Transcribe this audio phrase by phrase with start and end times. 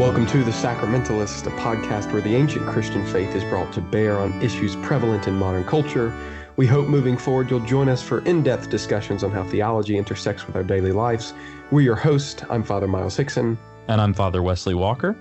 [0.00, 4.18] Welcome to The Sacramentalist, a podcast where the ancient Christian faith is brought to bear
[4.18, 6.10] on issues prevalent in modern culture.
[6.56, 10.46] We hope moving forward you'll join us for in depth discussions on how theology intersects
[10.46, 11.34] with our daily lives.
[11.70, 12.44] We're your host.
[12.48, 13.58] I'm Father Miles Hickson.
[13.88, 15.14] And I'm Father Wesley Walker.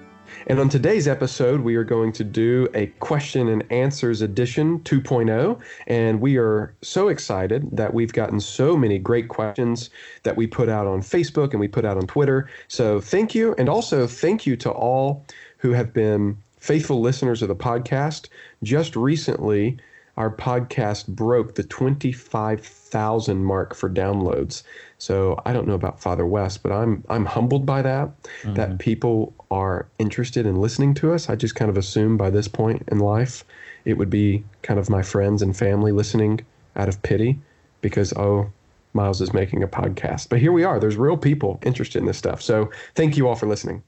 [0.47, 5.59] And on today's episode, we are going to do a question and answers edition 2.0.
[5.87, 9.89] And we are so excited that we've gotten so many great questions
[10.23, 12.49] that we put out on Facebook and we put out on Twitter.
[12.67, 13.55] So thank you.
[13.57, 15.25] And also thank you to all
[15.57, 18.27] who have been faithful listeners of the podcast.
[18.63, 19.77] Just recently,
[20.17, 24.63] our podcast broke the 25,000 mark for downloads.
[24.99, 28.53] So I don't know about Father West, but I'm I'm humbled by that mm-hmm.
[28.55, 31.29] that people are interested in listening to us.
[31.29, 33.43] I just kind of assume by this point in life
[33.85, 36.41] it would be kind of my friends and family listening
[36.75, 37.39] out of pity
[37.81, 38.51] because oh
[38.93, 40.29] Miles is making a podcast.
[40.29, 40.79] But here we are.
[40.79, 42.41] There's real people interested in this stuff.
[42.41, 43.81] So thank you all for listening.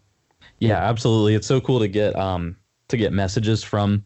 [0.60, 1.36] Yeah, absolutely.
[1.36, 2.56] It's so cool to get um
[2.88, 4.06] to get messages from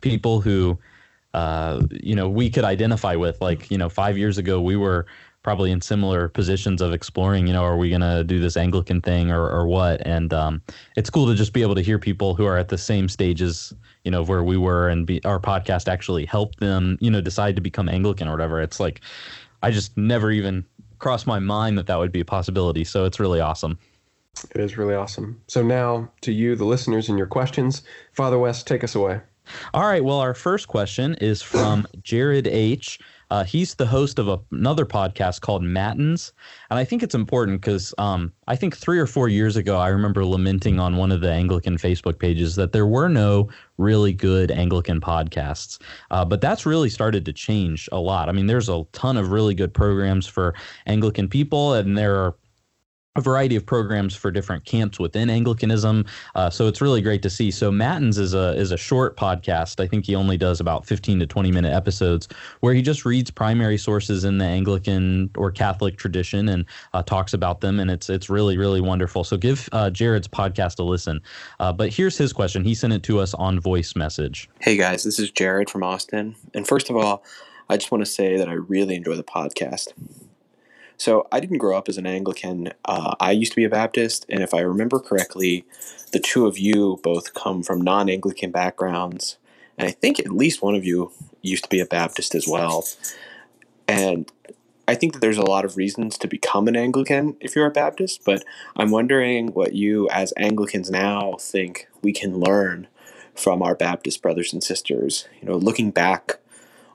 [0.00, 0.78] people who
[1.34, 5.04] uh, you know we could identify with like you know five years ago we were
[5.46, 9.00] probably in similar positions of exploring, you know, are we going to do this Anglican
[9.00, 10.04] thing or, or what?
[10.04, 10.60] And um,
[10.96, 13.72] it's cool to just be able to hear people who are at the same stages,
[14.02, 17.54] you know, where we were and be, our podcast actually helped them, you know, decide
[17.54, 18.60] to become Anglican or whatever.
[18.60, 19.02] It's like,
[19.62, 20.64] I just never even
[20.98, 22.82] crossed my mind that that would be a possibility.
[22.82, 23.78] So it's really awesome.
[24.52, 25.40] It is really awesome.
[25.46, 27.82] So now to you, the listeners, and your questions.
[28.14, 29.20] Father West, take us away.
[29.72, 30.02] All right.
[30.02, 32.98] Well, our first question is from Jared H.
[33.30, 36.32] Uh, he's the host of a, another podcast called Matins,
[36.70, 39.88] and I think it's important because um, I think three or four years ago I
[39.88, 44.50] remember lamenting on one of the Anglican Facebook pages that there were no really good
[44.50, 45.78] Anglican podcasts,
[46.10, 48.28] uh, but that's really started to change a lot.
[48.28, 50.54] I mean, there's a ton of really good programs for
[50.86, 52.36] Anglican people, and there are
[53.16, 56.04] a variety of programs for different camps within Anglicanism.
[56.34, 57.50] Uh, so it's really great to see.
[57.50, 59.82] So Matins is a is a short podcast.
[59.82, 62.28] I think he only does about 15 to 20 minute episodes
[62.60, 67.32] where he just reads primary sources in the Anglican or Catholic tradition and uh, talks
[67.32, 69.24] about them, and it's it's really really wonderful.
[69.24, 71.20] So give uh, Jared's podcast a listen.
[71.58, 72.64] Uh, but here's his question.
[72.64, 74.48] He sent it to us on voice message.
[74.60, 77.24] Hey guys, this is Jared from Austin, and first of all,
[77.68, 79.92] I just want to say that I really enjoy the podcast.
[80.96, 82.72] So I didn't grow up as an Anglican.
[82.84, 85.64] Uh, I used to be a Baptist, and if I remember correctly,
[86.12, 89.36] the two of you both come from non Anglican backgrounds.
[89.78, 91.12] And I think at least one of you
[91.42, 92.86] used to be a Baptist as well.
[93.86, 94.30] And
[94.88, 97.70] I think that there's a lot of reasons to become an Anglican if you're a
[97.70, 98.44] Baptist, but
[98.76, 102.88] I'm wondering what you, as Anglicans now, think we can learn
[103.34, 105.28] from our Baptist brothers and sisters.
[105.40, 106.38] You know, looking back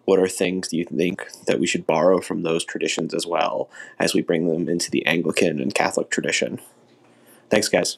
[0.05, 3.69] what are things do you think that we should borrow from those traditions as well
[3.99, 6.59] as we bring them into the Anglican and Catholic tradition?
[7.49, 7.97] Thanks, guys.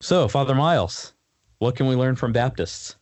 [0.00, 1.12] So, Father Miles,
[1.58, 2.96] what can we learn from Baptists?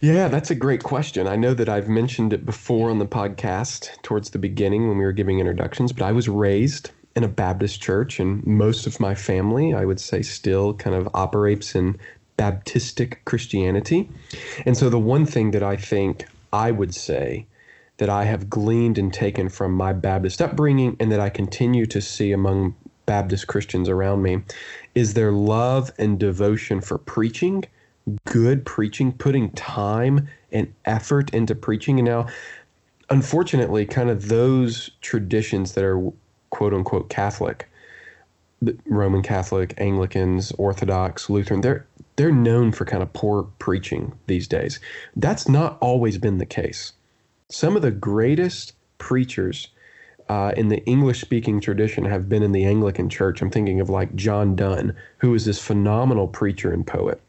[0.00, 1.28] Yeah, that's a great question.
[1.28, 5.04] I know that I've mentioned it before on the podcast towards the beginning when we
[5.04, 9.14] were giving introductions, but I was raised in a Baptist church, and most of my
[9.14, 11.98] family, I would say, still kind of operates in
[12.36, 14.08] Baptistic Christianity.
[14.66, 17.46] And so, the one thing that I think I would say
[18.02, 22.00] that I have gleaned and taken from my Baptist upbringing and that I continue to
[22.00, 22.74] see among
[23.06, 24.42] Baptist Christians around me
[24.96, 27.62] is their love and devotion for preaching,
[28.24, 32.00] good preaching, putting time and effort into preaching.
[32.00, 32.26] And now,
[33.08, 36.10] unfortunately, kind of those traditions that are
[36.50, 37.70] quote unquote Catholic,
[38.86, 41.86] Roman Catholic, Anglicans, Orthodox, Lutheran, they're
[42.16, 44.80] they're known for kind of poor preaching these days.
[45.14, 46.94] That's not always been the case
[47.52, 49.68] some of the greatest preachers
[50.28, 53.42] uh, in the English speaking tradition have been in the Anglican church.
[53.42, 57.20] I'm thinking of like John Donne, who is this phenomenal preacher and poet.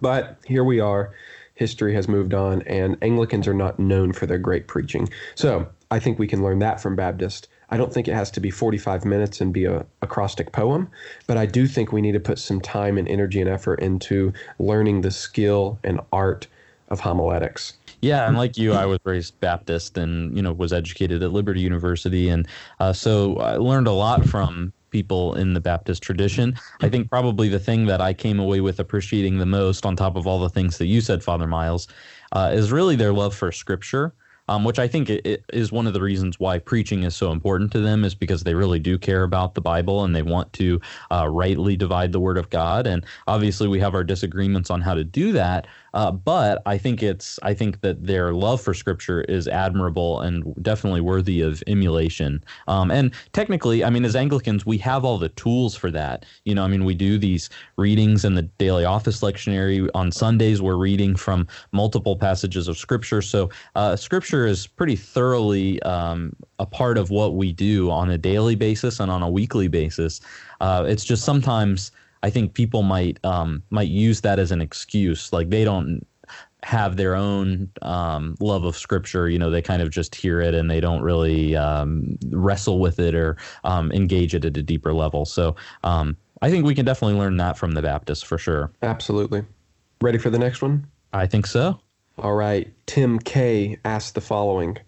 [0.00, 1.12] But here we are.
[1.54, 5.08] History has moved on, and Anglicans are not known for their great preaching.
[5.34, 7.48] So I think we can learn that from Baptist.
[7.70, 10.88] I don't think it has to be 45 minutes and be a acrostic poem,
[11.26, 14.32] but I do think we need to put some time and energy and effort into
[14.58, 16.46] learning the skill and art
[16.88, 17.74] of homiletics.
[18.02, 21.60] Yeah, and like you, I was raised Baptist and you know was educated at Liberty
[21.60, 22.48] University, and
[22.78, 26.56] uh, so I learned a lot from people in the Baptist tradition.
[26.80, 30.16] I think probably the thing that I came away with appreciating the most, on top
[30.16, 31.88] of all the things that you said, Father Miles,
[32.32, 34.14] uh, is really their love for Scripture.
[34.50, 37.30] Um, which I think it, it is one of the reasons why preaching is so
[37.30, 40.52] important to them, is because they really do care about the Bible and they want
[40.54, 40.80] to
[41.12, 42.86] uh, rightly divide the Word of God.
[42.86, 45.68] And obviously, we have our disagreements on how to do that.
[45.94, 50.54] Uh, but I think it's I think that their love for Scripture is admirable and
[50.62, 52.44] definitely worthy of emulation.
[52.68, 56.26] Um, and technically, I mean, as Anglicans, we have all the tools for that.
[56.44, 60.60] You know, I mean, we do these readings in the daily office lectionary on Sundays.
[60.60, 66.66] We're reading from multiple passages of Scripture, so uh, Scripture is pretty thoroughly um, a
[66.66, 70.20] part of what we do on a daily basis and on a weekly basis.
[70.60, 71.92] Uh, it's just sometimes
[72.22, 76.06] I think people might um, might use that as an excuse, like they don't
[76.62, 79.28] have their own um, love of scripture.
[79.28, 82.98] You know, they kind of just hear it and they don't really um, wrestle with
[82.98, 85.24] it or um, engage it at a deeper level.
[85.24, 88.70] So um, I think we can definitely learn that from the Baptists for sure.
[88.82, 89.44] Absolutely.
[90.02, 90.86] Ready for the next one?
[91.12, 91.80] I think so.
[92.20, 92.72] All right.
[92.86, 94.78] Tim K asked the following.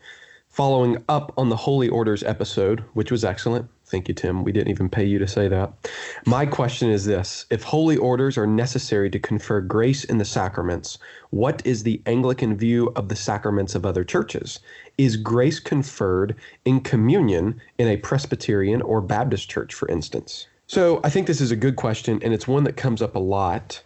[0.48, 4.42] Following up on the Holy Orders episode, which was excellent, Thank you, Tim.
[4.42, 5.70] We didn't even pay you to say that.
[6.24, 10.96] My question is this If holy orders are necessary to confer grace in the sacraments,
[11.28, 14.60] what is the Anglican view of the sacraments of other churches?
[14.96, 20.46] Is grace conferred in communion in a Presbyterian or Baptist church, for instance?
[20.68, 23.18] So I think this is a good question, and it's one that comes up a
[23.18, 23.82] lot.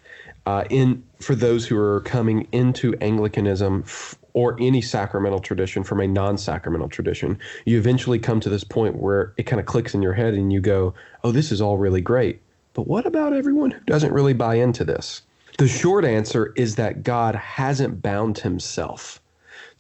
[0.47, 6.01] Uh, in for those who are coming into Anglicanism f- or any sacramental tradition from
[6.01, 10.03] a non-sacramental tradition, you eventually come to this point where it kind of clicks in
[10.03, 10.95] your head and you go,
[11.25, 12.41] "Oh, this is all really great."
[12.75, 15.23] But what about everyone who doesn't really buy into this?
[15.59, 19.21] The short answer is that God hasn't bound himself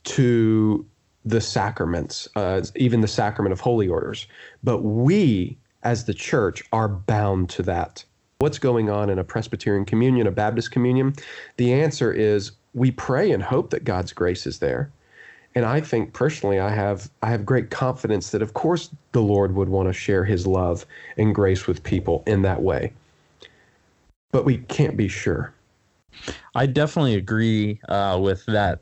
[0.05, 0.87] to
[1.25, 4.27] the sacraments, uh, even the sacrament of holy orders,
[4.65, 8.05] but we as the church are bound to that.
[8.38, 11.15] What's going on in a Presbyterian communion, a Baptist communion?
[11.56, 14.91] The answer is we pray and hope that God's grace is there.
[15.55, 19.55] And I think personally I have I have great confidence that of course the Lord
[19.55, 20.85] would want to share his love
[21.17, 22.93] and grace with people in that way.
[24.33, 25.55] But we can't be sure.
[26.55, 28.81] I definitely agree uh, with that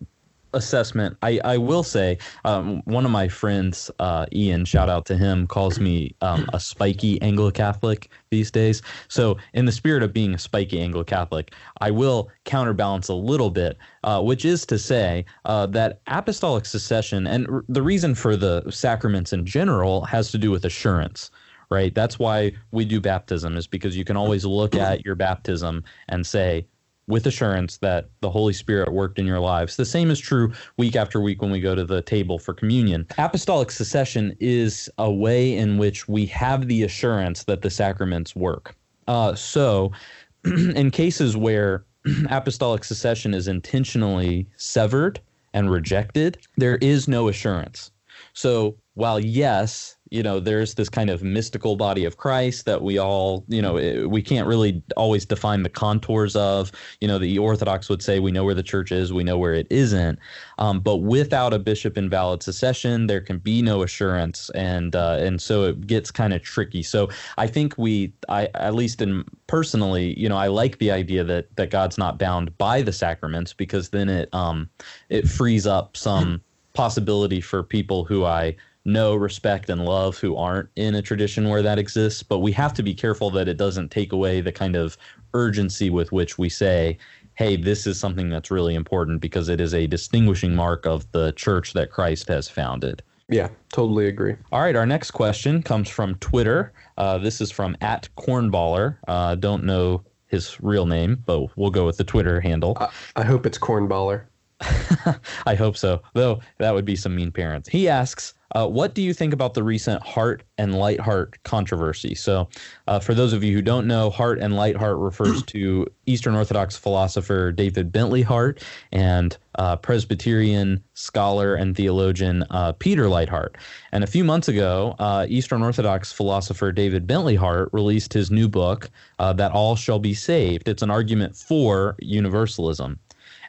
[0.55, 1.17] assessment.
[1.23, 5.47] I, I will say um, one of my friends, uh, Ian, shout out to him,
[5.47, 8.83] calls me um, a spiky Anglo Catholic these days.
[9.09, 13.51] So, in the spirit of being a spiky Anglo Catholic, I will counterbalance a little
[13.51, 18.37] bit, uh, which is to say uh, that apostolic succession and r- the reason for
[18.37, 21.31] the sacraments in general has to do with assurance
[21.71, 21.95] right?
[21.95, 26.25] That's why we do baptism, is because you can always look at your baptism and
[26.27, 26.67] say,
[27.07, 29.77] with assurance that the Holy Spirit worked in your lives.
[29.77, 33.07] The same is true week after week when we go to the table for communion.
[33.19, 38.75] Apostolic succession is a way in which we have the assurance that the sacraments work.
[39.07, 39.93] Uh, so,
[40.45, 41.85] in cases where
[42.31, 45.21] apostolic succession is intentionally severed
[45.53, 47.91] and rejected, there is no assurance.
[48.33, 52.99] So, while yes, you know there's this kind of mystical body of christ that we
[52.99, 53.75] all you know
[54.09, 56.71] we can't really always define the contours of.
[57.01, 59.55] You know the orthodox would say we know where the church is we know where
[59.55, 60.19] it isn't.
[60.59, 65.17] Um, but without a bishop in valid succession there can be no assurance and uh,
[65.21, 66.83] and so it gets kind of tricky.
[66.83, 71.25] So i think we i at least in personally you know i like the idea
[71.25, 74.69] that that god's not bound by the sacraments because then it um
[75.09, 76.41] it frees up some
[76.75, 78.55] possibility for people who i
[78.85, 82.23] know, respect, and love who aren't in a tradition where that exists.
[82.23, 84.97] But we have to be careful that it doesn't take away the kind of
[85.33, 86.99] urgency with which we say,
[87.35, 91.33] hey, this is something that's really important because it is a distinguishing mark of the
[91.33, 93.03] church that Christ has founded.
[93.29, 94.37] Yeah, totally agree.
[94.53, 96.73] All right, our next question comes from Twitter.
[96.99, 98.99] Uh, this is from at Cornballer.
[99.09, 102.77] Uh, don't know his real name, but we'll go with the Twitter handle.
[102.79, 104.25] I, I hope it's Cornballer.
[105.47, 107.69] I hope so, though that would be some mean parents.
[107.69, 112.15] He asks, uh, what do you think about the recent Hart and Leithart controversy?
[112.15, 112.49] So,
[112.87, 116.77] uh, for those of you who don't know, Hart and Leithart refers to Eastern Orthodox
[116.77, 123.57] philosopher David Bentley Hart and uh, Presbyterian scholar and theologian uh, Peter Leithart.
[123.91, 128.49] And a few months ago, uh, Eastern Orthodox philosopher David Bentley Hart released his new
[128.49, 130.69] book, uh, That All Shall Be Saved.
[130.69, 132.99] It's an argument for universalism.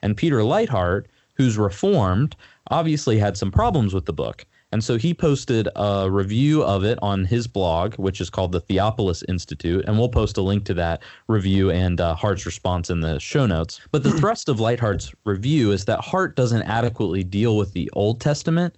[0.01, 2.35] And Peter Leithart, who's Reformed,
[2.71, 4.45] obviously had some problems with the book.
[4.75, 8.59] And so he posted a review of it on his blog, which is called the
[8.59, 9.85] Theopolis Institute.
[9.87, 13.45] And we'll post a link to that review and uh, Hart's response in the show
[13.45, 13.79] notes.
[13.93, 18.19] But the thrust of Leithart's review is that Hart doesn't adequately deal with the Old
[18.19, 18.75] Testament,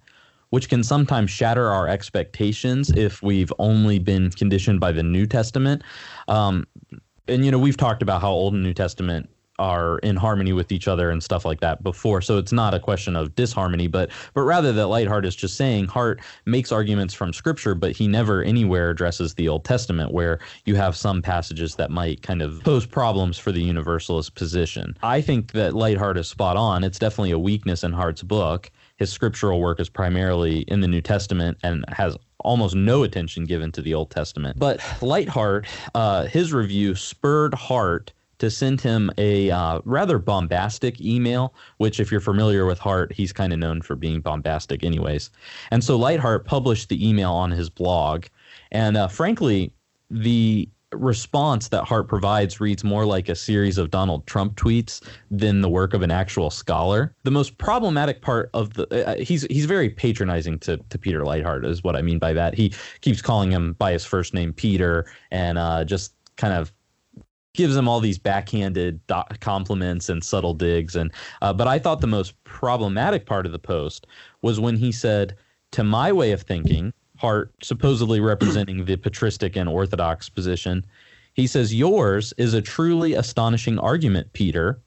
[0.50, 5.82] which can sometimes shatter our expectations if we've only been conditioned by the New Testament.
[6.28, 6.64] Um,
[7.26, 10.72] and, you know, we've talked about how Old and New Testament are in harmony with
[10.72, 12.20] each other and stuff like that before.
[12.20, 15.86] So it's not a question of disharmony, but but rather that Leithart is just saying
[15.86, 20.76] Hart makes arguments from Scripture, but he never anywhere addresses the Old Testament, where you
[20.76, 24.96] have some passages that might kind of pose problems for the Universalist position.
[25.02, 26.84] I think that Leithart is spot on.
[26.84, 28.70] It's definitely a weakness in Hart's book.
[28.96, 33.72] His scriptural work is primarily in the New Testament and has almost no attention given
[33.72, 34.58] to the Old Testament.
[34.58, 41.54] But Leithart, uh, his review spurred Hart to send him a uh, rather bombastic email,
[41.78, 45.30] which, if you're familiar with Hart, he's kind of known for being bombastic, anyways.
[45.70, 48.26] And so Leithart published the email on his blog.
[48.70, 49.72] And uh, frankly,
[50.10, 55.60] the response that Hart provides reads more like a series of Donald Trump tweets than
[55.60, 57.14] the work of an actual scholar.
[57.24, 61.66] The most problematic part of the uh, he's he's very patronizing to to Peter Leithart
[61.66, 62.54] is what I mean by that.
[62.54, 66.72] He keeps calling him by his first name Peter and uh, just kind of
[67.58, 69.00] gives him all these backhanded
[69.40, 71.10] compliments and subtle digs and
[71.42, 74.06] uh, but I thought the most problematic part of the post
[74.42, 75.34] was when he said
[75.72, 80.86] to my way of thinking Hart supposedly representing the patristic and orthodox position.
[81.34, 84.80] He says, Yours is a truly astonishing argument, Peter.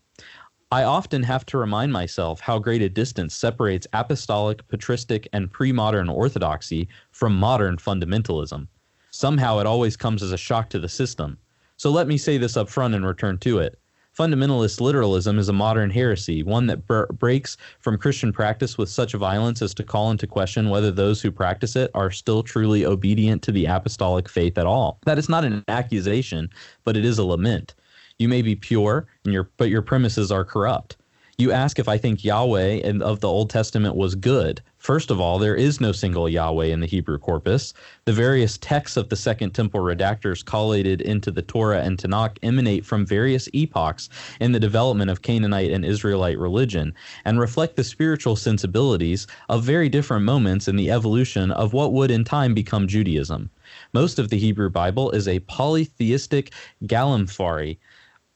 [0.71, 5.73] I often have to remind myself how great a distance separates apostolic, patristic, and pre
[5.73, 8.69] modern orthodoxy from modern fundamentalism.
[9.11, 11.37] Somehow it always comes as a shock to the system.
[11.81, 13.79] So let me say this up front and return to it.
[14.15, 19.13] Fundamentalist literalism is a modern heresy, one that br- breaks from Christian practice with such
[19.13, 23.41] violence as to call into question whether those who practice it are still truly obedient
[23.41, 24.99] to the apostolic faith at all.
[25.07, 26.51] That is not an accusation,
[26.83, 27.73] but it is a lament.
[28.19, 30.97] You may be pure, and your, but your premises are corrupt.
[31.41, 34.61] You ask if I think Yahweh and of the Old Testament was good.
[34.77, 37.73] First of all, there is no single Yahweh in the Hebrew corpus.
[38.05, 42.85] The various texts of the Second Temple redactors collated into the Torah and Tanakh emanate
[42.85, 44.07] from various epochs
[44.39, 46.93] in the development of Canaanite and Israelite religion
[47.25, 52.11] and reflect the spiritual sensibilities of very different moments in the evolution of what would
[52.11, 53.49] in time become Judaism.
[53.93, 56.51] Most of the Hebrew Bible is a polytheistic
[56.85, 57.77] gallimaufry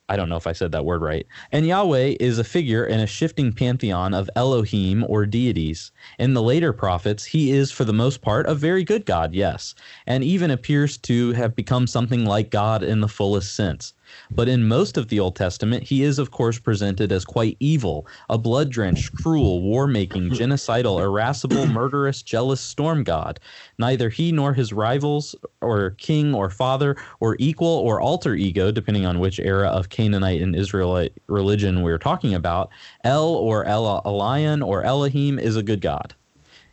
[0.07, 1.25] I don't know if I said that word right.
[1.51, 5.91] And Yahweh is a figure in a shifting pantheon of Elohim or deities.
[6.19, 9.74] In the later prophets, he is, for the most part, a very good God, yes,
[10.05, 13.93] and even appears to have become something like God in the fullest sense.
[14.36, 18.07] But in most of the Old Testament, he is, of course, presented as quite evil,
[18.29, 23.39] a blood drenched, cruel, war making, genocidal, irascible, murderous, jealous storm god.
[23.77, 29.05] Neither he nor his rivals, or king or father, or equal or alter ego, depending
[29.05, 32.69] on which era of Canaanite and Israelite religion we're talking about,
[33.03, 36.13] El or El Elyon or Elohim is a good god.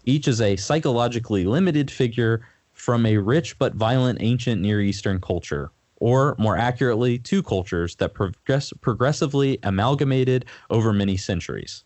[0.04, 5.70] Each is a psychologically limited figure from a rich but violent ancient Near Eastern culture
[6.02, 11.84] or more accurately, two cultures that progress- progressively amalgamated over many centuries.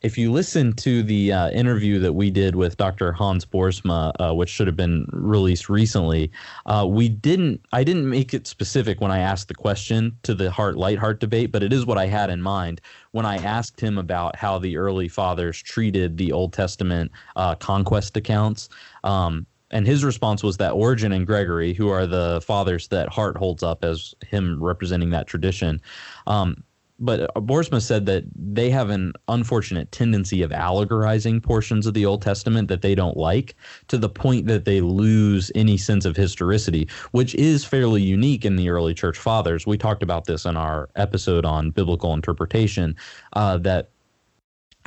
[0.00, 3.12] If you listen to the uh, interview that we did with Dr.
[3.12, 6.30] Hans Boersma, uh, which should have been released recently,
[6.64, 7.60] uh, we didn't.
[7.72, 11.52] I didn't make it specific when I asked the question to the Hart Leithart debate,
[11.52, 12.80] but it is what I had in mind
[13.12, 18.16] when I asked him about how the early fathers treated the Old Testament uh, conquest
[18.16, 18.70] accounts.
[19.04, 23.36] Um, and his response was that Origen and Gregory, who are the fathers that Hart
[23.36, 25.82] holds up as him representing that tradition,
[26.26, 26.64] um,
[27.00, 32.22] but Boersma said that they have an unfortunate tendency of allegorizing portions of the Old
[32.22, 33.56] Testament that they don't like
[33.88, 38.54] to the point that they lose any sense of historicity, which is fairly unique in
[38.54, 39.66] the early church fathers.
[39.66, 42.94] We talked about this in our episode on biblical interpretation,
[43.32, 43.90] uh, that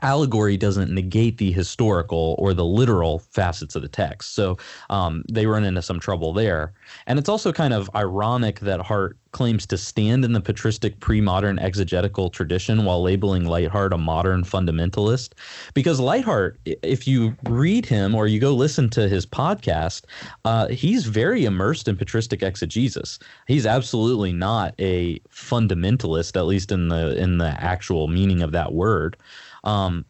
[0.01, 4.36] allegory doesn't negate the historical or the literal facets of the text.
[4.36, 4.58] So
[4.89, 6.74] um, they run into some trouble there.
[7.06, 11.22] And it's also kind of ironic that Hart claims to stand in the patristic pre
[11.22, 15.34] modern exegetical tradition while labeling Leithart a modern fundamentalist.
[15.74, 20.04] Because Leithart, if you read him or you go listen to his podcast,
[20.46, 23.20] uh, he's very immersed in patristic exegesis.
[23.48, 28.74] He's absolutely not a fundamentalist, at least in the in the actual meaning of that
[28.74, 29.18] word.
[29.64, 30.06] Um,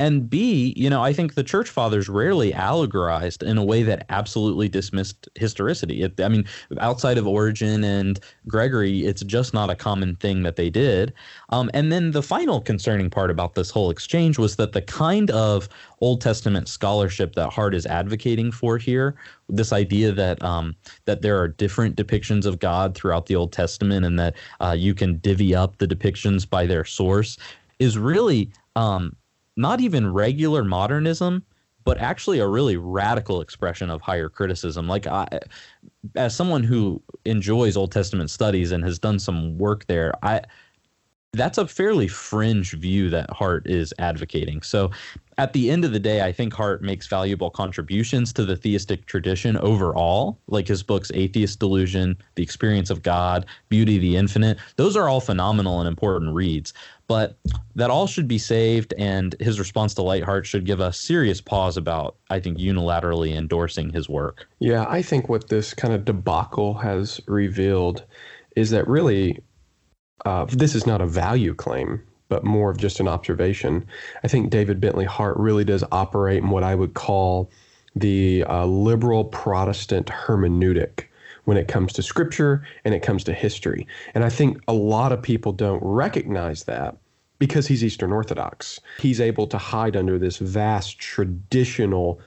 [0.00, 4.06] and B, you know, I think the church fathers rarely allegorized in a way that
[4.08, 6.02] absolutely dismissed historicity.
[6.02, 6.46] It, I mean,
[6.78, 11.12] outside of Origen and Gregory, it's just not a common thing that they did.
[11.50, 15.30] Um, and then the final concerning part about this whole exchange was that the kind
[15.32, 15.68] of
[16.00, 19.16] Old Testament scholarship that Hart is advocating for here,
[19.50, 24.06] this idea that um, that there are different depictions of God throughout the Old Testament,
[24.06, 27.36] and that uh, you can divvy up the depictions by their source,
[27.80, 29.16] is really um,
[29.56, 31.44] not even regular modernism,
[31.84, 34.86] but actually a really radical expression of higher criticism.
[34.86, 35.26] Like I,
[36.14, 40.42] as someone who enjoys Old Testament studies and has done some work there, I
[41.32, 44.62] that's a fairly fringe view that Hart is advocating.
[44.62, 44.90] So,
[45.38, 49.06] at the end of the day, I think Hart makes valuable contributions to the theistic
[49.06, 54.58] tradition overall, like his books Atheist Delusion, The Experience of God, Beauty of the Infinite.
[54.76, 56.74] Those are all phenomenal and important reads.
[57.10, 57.36] But
[57.74, 61.76] that all should be saved, and his response to Leithart should give us serious pause
[61.76, 64.46] about, I think, unilaterally endorsing his work.
[64.60, 68.04] Yeah, I think what this kind of debacle has revealed
[68.54, 69.42] is that really
[70.24, 73.84] uh, this is not a value claim, but more of just an observation.
[74.22, 77.50] I think David Bentley Hart really does operate in what I would call
[77.96, 81.06] the uh, liberal Protestant hermeneutic
[81.44, 83.84] when it comes to scripture and it comes to history.
[84.14, 86.96] And I think a lot of people don't recognize that
[87.40, 88.78] because he's Eastern Orthodox.
[89.00, 92.20] He's able to hide under this vast traditional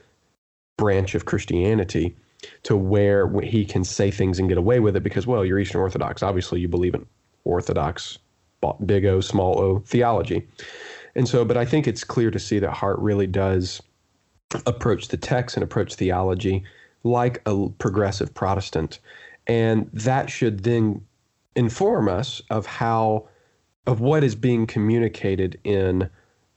[0.76, 2.16] branch of Christianity
[2.64, 5.80] to where he can say things and get away with it because, well, you're Eastern
[5.80, 6.22] Orthodox.
[6.22, 7.06] Obviously, you believe in
[7.46, 8.18] Orthodox,
[8.86, 10.46] big O, small o theology.
[11.16, 13.82] And so, but I think it's clear to see that Hart really does
[14.66, 16.64] approach the text and approach theology
[17.04, 19.00] like a progressive Protestant.
[19.46, 21.06] And that should then
[21.56, 23.28] inform us of how,
[23.88, 26.10] of what is being communicated in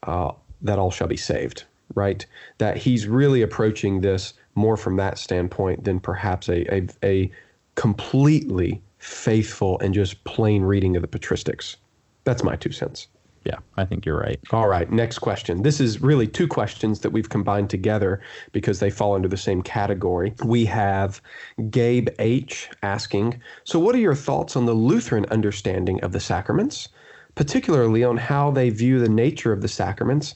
[0.03, 0.31] uh,
[0.61, 1.65] that all shall be saved,
[1.95, 2.25] right?
[2.57, 7.31] That he's really approaching this more from that standpoint than perhaps a, a, a
[7.75, 11.75] completely faithful and just plain reading of the patristics.
[12.23, 13.07] That's my two cents.
[13.47, 14.37] Yeah, I think you're right.
[14.51, 15.63] All right, next question.
[15.63, 18.19] This is really two questions that we've combined together
[18.51, 20.33] because they fall under the same category.
[20.43, 21.21] We have
[21.69, 26.89] Gabe H asking So, what are your thoughts on the Lutheran understanding of the sacraments,
[27.37, 30.33] particularly on how they view the nature of the sacraments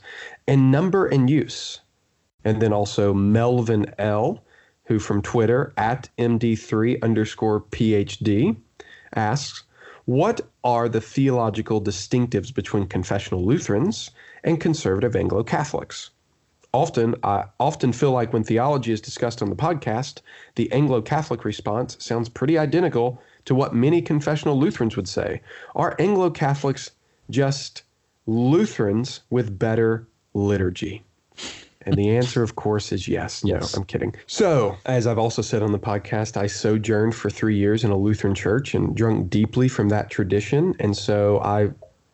[0.48, 1.82] and number and use?
[2.46, 4.44] And then also Melvin L
[4.86, 8.56] who from Twitter at MD3 underscore PhD
[9.16, 9.64] asks,
[10.06, 14.12] What are the theological distinctives between confessional Lutherans
[14.44, 16.12] and conservative Anglo Catholics?
[16.72, 20.20] Often, I often feel like when theology is discussed on the podcast,
[20.56, 23.20] the Anglo Catholic response sounds pretty identical
[23.52, 25.42] to what many confessional Lutherans would say.
[25.76, 26.92] Are Anglo Catholics
[27.30, 27.84] just
[28.26, 31.04] Lutherans with better liturgy?
[31.82, 33.42] And the answer, of course, is yes.
[33.44, 33.76] yes.
[33.76, 34.16] No, I'm kidding.
[34.26, 37.98] So, as I've also said on the podcast, I sojourned for three years in a
[37.98, 40.74] Lutheran church and drunk deeply from that tradition.
[40.80, 41.72] And so I,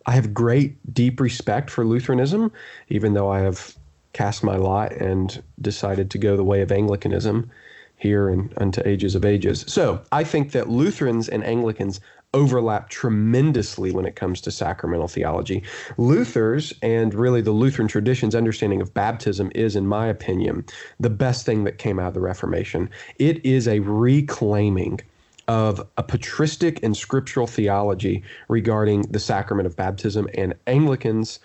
[0.08, 2.52] I have great, deep respect for Lutheranism,
[2.90, 3.78] even though I have
[4.14, 7.52] cast my lot and decided to go the way of Anglicanism
[7.98, 9.66] here and unto ages of ages.
[9.68, 12.00] So I think that Lutherans and Anglicans
[12.34, 15.64] overlap tremendously when it comes to sacramental theology.
[15.98, 20.66] Luther's and really the Lutheran tradition's understanding of baptism is, in my opinion,
[21.00, 22.90] the best thing that came out of the Reformation.
[23.18, 25.00] It is a reclaiming
[25.48, 31.40] of a patristic and scriptural theology regarding the sacrament of baptism, and Anglicans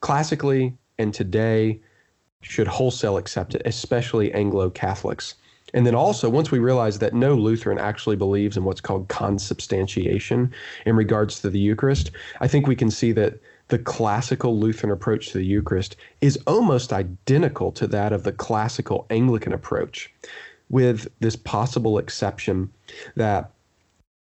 [0.00, 1.80] classically and today
[2.40, 5.34] should wholesale accept it, especially Anglo Catholics.
[5.74, 10.52] And then also, once we realize that no Lutheran actually believes in what's called consubstantiation
[10.84, 15.30] in regards to the Eucharist, I think we can see that the classical Lutheran approach
[15.30, 20.12] to the Eucharist is almost identical to that of the classical Anglican approach,
[20.68, 22.70] with this possible exception
[23.16, 23.50] that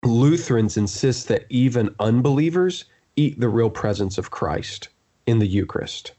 [0.03, 2.85] Lutherans insist that even unbelievers
[3.15, 4.89] eat the real presence of Christ
[5.25, 6.13] in the Eucharist.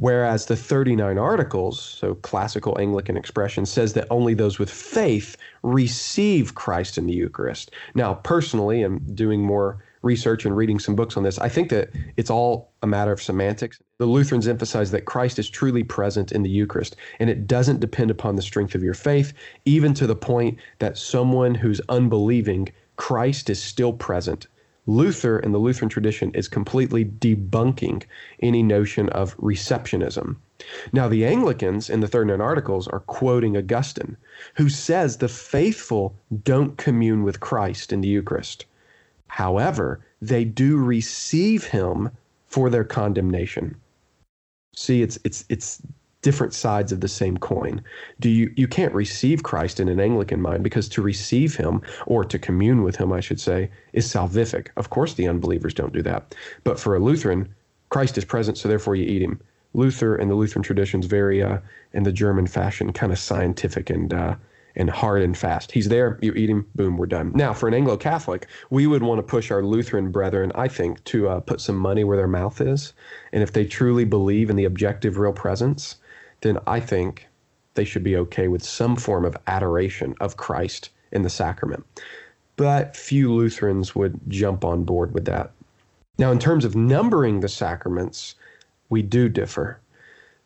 [0.00, 6.54] Whereas the 39 articles, so classical Anglican expression, says that only those with faith receive
[6.54, 7.70] Christ in the Eucharist.
[7.94, 11.38] Now, personally, I'm doing more research and reading some books on this.
[11.38, 13.78] I think that it's all a matter of semantics.
[13.98, 18.10] The Lutherans emphasize that Christ is truly present in the Eucharist, and it doesn't depend
[18.10, 19.34] upon the strength of your faith,
[19.66, 24.46] even to the point that someone who's unbelieving, Christ is still present
[24.86, 28.04] Luther and the Lutheran tradition is completely debunking
[28.40, 30.36] any notion of receptionism.
[30.92, 34.16] Now, the Anglicans in the 39 Articles are quoting Augustine,
[34.54, 36.14] who says the faithful
[36.44, 38.66] don't commune with Christ in the Eucharist.
[39.28, 42.10] However, they do receive him
[42.46, 43.76] for their condemnation.
[44.74, 45.80] See, it's it's it's
[46.22, 47.82] different sides of the same coin.
[48.18, 52.24] Do you you can't receive Christ in an Anglican mind because to receive him or
[52.24, 54.68] to commune with him, I should say, is salvific.
[54.76, 56.34] Of course the unbelievers don't do that.
[56.64, 57.54] But for a Lutheran,
[57.88, 59.40] Christ is present, so therefore you eat him.
[59.72, 61.58] Luther and the Lutheran traditions very uh,
[61.92, 64.34] in the German fashion, kind of scientific and uh,
[64.76, 65.72] and hard and fast.
[65.72, 67.32] He's there, you eat him, boom, we're done.
[67.34, 71.02] Now, for an Anglo Catholic, we would want to push our Lutheran brethren, I think,
[71.04, 72.92] to uh, put some money where their mouth is.
[73.32, 75.96] And if they truly believe in the objective real presence,
[76.40, 77.26] then I think
[77.74, 81.84] they should be okay with some form of adoration of Christ in the sacrament.
[82.56, 85.52] But few Lutherans would jump on board with that.
[86.18, 88.34] Now, in terms of numbering the sacraments,
[88.90, 89.80] we do differ.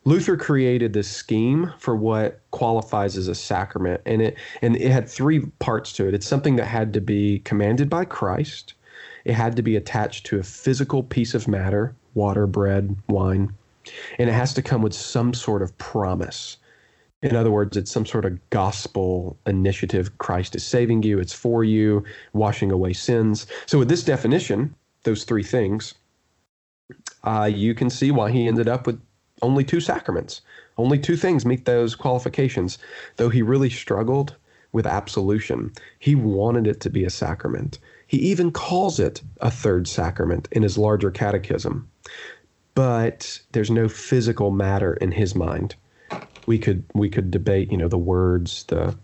[0.04, 5.09] Luther created this scheme for what qualifies as a sacrament, and it and it had
[5.09, 6.14] three parts to it.
[6.14, 8.74] It's something that had to be commanded by Christ.
[9.24, 13.54] It had to be attached to a physical piece of matter, water, bread, wine,
[14.18, 16.57] and it has to come with some sort of promise.
[17.23, 20.18] In other words, it's some sort of gospel initiative.
[20.18, 23.47] Christ is saving you, it's for you, washing away sins.
[23.64, 25.94] So, with this definition, those three things,
[27.23, 29.01] uh, you can see why he ended up with
[29.40, 30.42] only two sacraments.
[30.77, 32.79] Only two things meet those qualifications.
[33.16, 34.37] Though he really struggled
[34.73, 37.79] with absolution, he wanted it to be a sacrament.
[38.07, 41.88] He even calls it a third sacrament in his larger catechism.
[42.74, 45.76] But there's no physical matter in his mind.
[46.46, 48.96] We could we could debate, you know, the words, the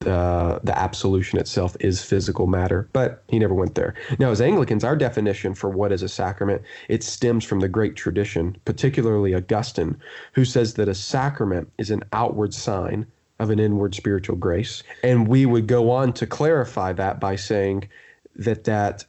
[0.00, 3.94] the the absolution itself is physical matter, but he never went there.
[4.18, 7.96] Now, as Anglicans, our definition for what is a sacrament it stems from the great
[7.96, 9.96] tradition, particularly Augustine,
[10.32, 13.06] who says that a sacrament is an outward sign
[13.38, 17.88] of an inward spiritual grace, and we would go on to clarify that by saying
[18.34, 19.04] that that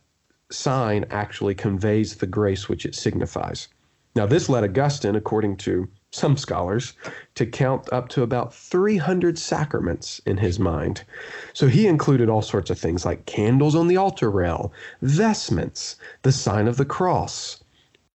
[0.50, 3.68] sign actually conveys the grace which it signifies.
[4.18, 6.94] Now, this led Augustine, according to some scholars,
[7.36, 11.04] to count up to about 300 sacraments in his mind.
[11.54, 16.32] So he included all sorts of things like candles on the altar rail, vestments, the
[16.32, 17.64] sign of the cross,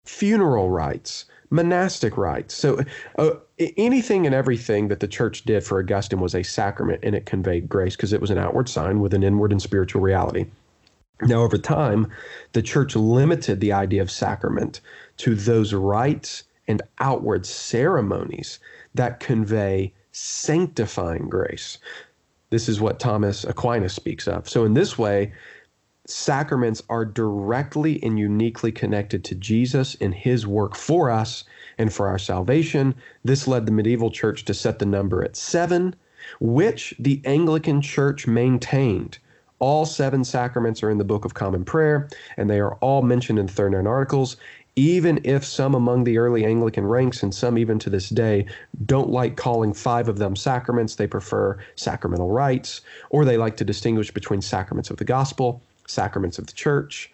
[0.03, 2.55] funeral rites, monastic rites.
[2.55, 2.79] So
[3.19, 3.33] uh,
[3.77, 7.69] anything and everything that the church did for Augustine was a sacrament and it conveyed
[7.69, 10.47] grace because it was an outward sign with an inward and spiritual reality.
[11.23, 12.07] Now, over time,
[12.53, 14.81] the church limited the idea of sacrament
[15.21, 18.57] to those rites and outward ceremonies
[18.95, 21.77] that convey sanctifying grace.
[22.49, 24.49] This is what Thomas Aquinas speaks of.
[24.49, 25.31] So, in this way,
[26.07, 31.43] sacraments are directly and uniquely connected to Jesus and his work for us
[31.77, 32.95] and for our salvation.
[33.23, 35.95] This led the medieval church to set the number at seven,
[36.39, 39.19] which the Anglican church maintained.
[39.61, 43.37] All seven sacraments are in the Book of Common Prayer, and they are all mentioned
[43.37, 44.37] in the 39 articles
[44.81, 48.47] even if some among the early Anglican ranks and some even to this day
[48.87, 53.63] don't like calling five of them sacraments, they prefer sacramental rites, or they like to
[53.63, 57.11] distinguish between sacraments of the gospel, sacraments of the church.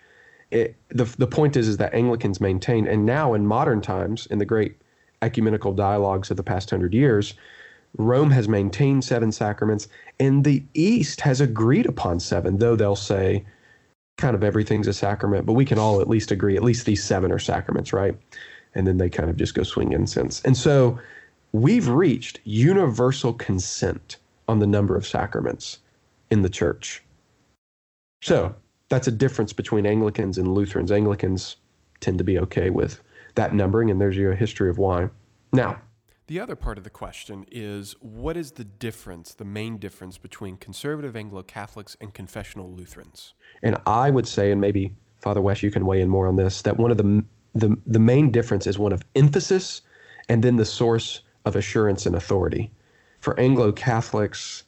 [0.49, 4.39] It, the, the point is, is that Anglicans maintain, and now in modern times, in
[4.39, 4.77] the great
[5.21, 7.33] ecumenical dialogues of the past hundred years,
[7.97, 9.89] Rome has maintained seven sacraments,
[10.21, 13.43] and the East has agreed upon seven, though they'll say
[14.17, 17.03] kind of everything's a sacrament, but we can all at least agree at least these
[17.03, 18.15] seven are sacraments, right?
[18.75, 20.41] And then they kind of just go swing incense.
[20.43, 20.99] And so
[21.51, 25.79] we've reached universal consent on the number of sacraments
[26.29, 27.03] in the church.
[28.21, 28.55] So
[28.89, 30.91] that's a difference between Anglicans and Lutherans.
[30.91, 31.57] Anglicans
[31.99, 33.01] tend to be okay with
[33.35, 35.09] that numbering, and there's your history of why.
[35.53, 35.79] Now,
[36.27, 40.57] the other part of the question is what is the difference, the main difference between
[40.57, 43.33] conservative Anglo Catholics and confessional Lutherans?
[43.63, 46.61] And I would say, and maybe Father West, you can weigh in more on this,
[46.61, 47.23] that one of the
[47.55, 49.81] the, the main difference is one of emphasis
[50.29, 52.71] and then the source of assurance and authority.
[53.19, 54.63] For Anglo Catholics,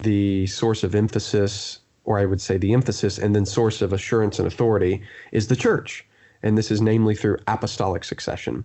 [0.00, 4.38] the source of emphasis, or I would say the emphasis and then source of assurance
[4.38, 6.06] and authority, is the church.
[6.42, 8.64] And this is namely through apostolic succession.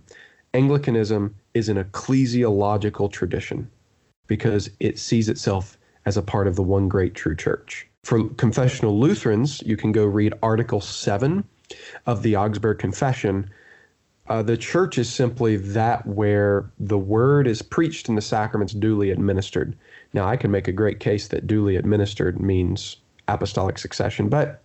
[0.54, 3.68] Anglicanism is an ecclesiological tradition
[4.28, 7.86] because it sees itself as a part of the one great true church.
[8.04, 11.44] For confessional Lutherans, you can go read Article 7
[12.06, 13.50] of the Augsburg Confession.
[14.28, 19.10] Uh, the church is simply that where the word is preached and the sacraments duly
[19.10, 19.76] administered.
[20.12, 24.62] Now, I can make a great case that duly administered means apostolic succession, but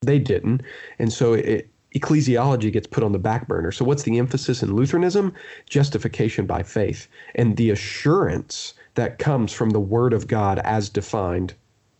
[0.00, 0.62] they didn't.
[0.98, 3.72] And so it, ecclesiology gets put on the back burner.
[3.72, 5.34] So, what's the emphasis in Lutheranism?
[5.68, 11.54] Justification by faith and the assurance that comes from the Word of God as defined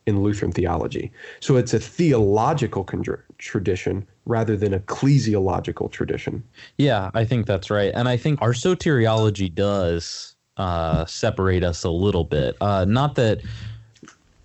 [0.06, 1.12] in Lutheran theology.
[1.40, 3.04] So, it's a theological con-
[3.38, 6.42] tradition rather than ecclesiological tradition.
[6.78, 7.92] Yeah, I think that's right.
[7.94, 12.56] And I think our soteriology does uh, separate us a little bit.
[12.60, 13.40] Uh, not that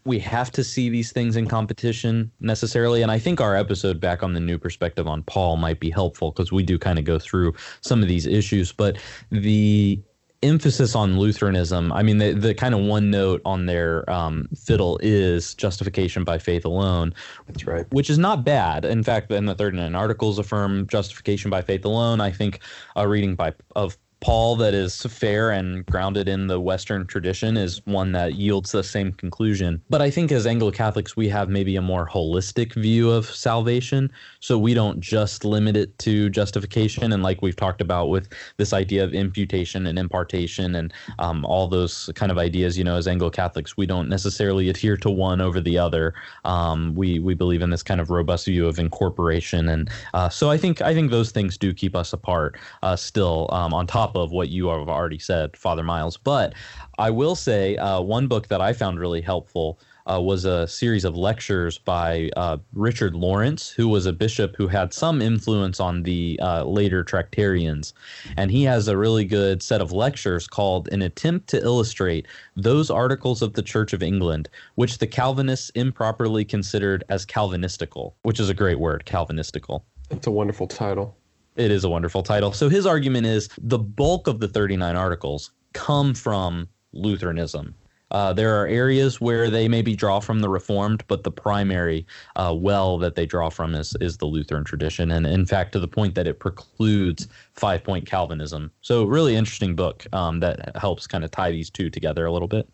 [0.08, 3.02] we have to see these things in competition necessarily.
[3.02, 6.32] And I think our episode back on the new perspective on Paul might be helpful
[6.32, 8.72] because we do kind of go through some of these issues.
[8.72, 8.98] But
[9.32, 10.02] the
[10.43, 14.98] emphasis on Lutheranism, I mean, the, the kind of one note on their um, fiddle
[15.04, 17.13] is justification by faith alone.
[17.48, 17.86] That's right.
[17.91, 18.86] Which is not bad.
[18.86, 22.22] In fact, in the 39 articles affirm justification by faith alone.
[22.22, 22.62] I think
[22.96, 27.86] a reading by of Paul that is fair and grounded in the Western tradition is
[27.86, 29.82] one that yields the same conclusion.
[29.89, 34.12] But I think as Anglo Catholics, we have maybe a more holistic view of salvation.
[34.39, 37.13] So we don't just limit it to justification.
[37.13, 41.67] And like we've talked about with this idea of imputation and impartation and um, all
[41.67, 45.41] those kind of ideas, you know, as Anglo Catholics, we don't necessarily adhere to one
[45.41, 46.15] over the other.
[46.43, 49.69] Um, we, we believe in this kind of robust view of incorporation.
[49.69, 53.47] And uh, so I think, I think those things do keep us apart uh, still
[53.51, 56.17] um, on top top of what you have already said, Father Miles.
[56.17, 56.54] But
[56.98, 61.04] I will say uh, one book that I found really helpful uh, was a series
[61.04, 66.04] of lectures by uh, Richard Laurence, who was a bishop who had some influence on
[66.04, 67.91] the uh, later Tractarians.
[68.38, 72.89] And he has a really good set of lectures called An Attempt to Illustrate Those
[72.89, 78.50] Articles of the Church of England, which the Calvinists improperly considered as Calvinistical, which is
[78.50, 79.82] a great word, Calvinistical.
[80.10, 81.17] It's a wonderful title.
[81.58, 82.54] It is a wonderful title.
[82.54, 87.74] So his argument is the bulk of the 39 articles come from Lutheranism.
[88.12, 92.56] Uh, there are areas where they maybe draw from the Reformed, but the primary uh,
[92.56, 95.89] well that they draw from is is the Lutheran tradition, and in fact, to the
[95.89, 98.72] point that it precludes five point Calvinism.
[98.80, 102.48] So, really interesting book um, that helps kind of tie these two together a little
[102.48, 102.70] bit.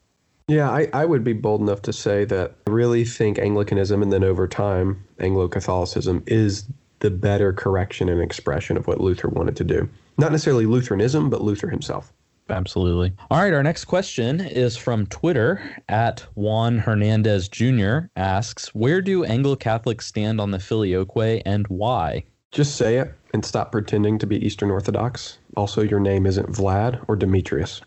[0.48, 4.14] Yeah, I, I would be bold enough to say that I really think Anglicanism and
[4.14, 6.66] then over time Anglo Catholicism is
[7.04, 9.90] the better correction and expression of what Luther wanted to do.
[10.18, 12.14] Not necessarily Lutheranism, but Luther himself.
[12.50, 13.14] Absolutely.
[13.30, 18.00] All right, our next question is from Twitter at Juan Hernandez Jr.
[18.16, 22.24] asks, Where do Anglo Catholics stand on the filioque and why?
[22.52, 25.40] Just say it and stop pretending to be Eastern Orthodox.
[25.58, 27.82] Also, your name isn't Vlad or Demetrius.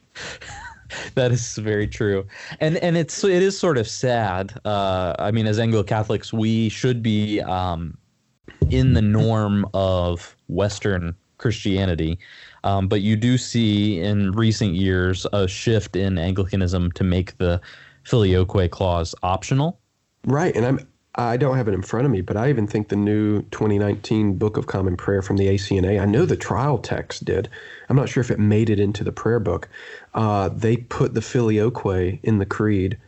[1.15, 2.27] that is very true,
[2.61, 4.59] and and it's it is sort of sad.
[4.65, 7.97] Uh, I mean, as Anglo Catholics, we should be um,
[8.71, 12.19] in the norm of Western Christianity.
[12.65, 17.61] Um, but you do see in recent years a shift in Anglicanism to make the
[18.05, 19.79] filioque clause optional.
[20.25, 20.81] Right, and I'm
[21.19, 24.37] I don't have it in front of me, but I even think the new 2019
[24.37, 27.49] Book of Common Prayer from the ACNA, I know the trial text did.
[27.89, 29.71] I'm not sure if it made it into the prayer book.
[30.13, 32.99] Uh, they put the filioque in the creed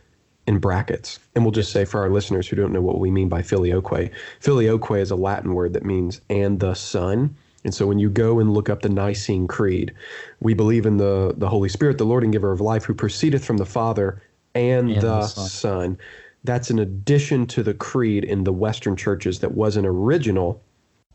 [0.49, 1.19] in brackets.
[1.35, 4.11] And we'll just say for our listeners who don't know what we mean by filioque,
[4.39, 7.35] filioque is a Latin word that means and the Son.
[7.63, 9.93] And so when you go and look up the Nicene Creed,
[10.39, 13.45] we believe in the, the Holy Spirit, the Lord and giver of life, who proceedeth
[13.45, 14.23] from the Father
[14.55, 15.47] and, and the, the Son.
[15.47, 15.97] Son.
[16.45, 20.63] That's an addition to the creed in the Western churches that wasn't original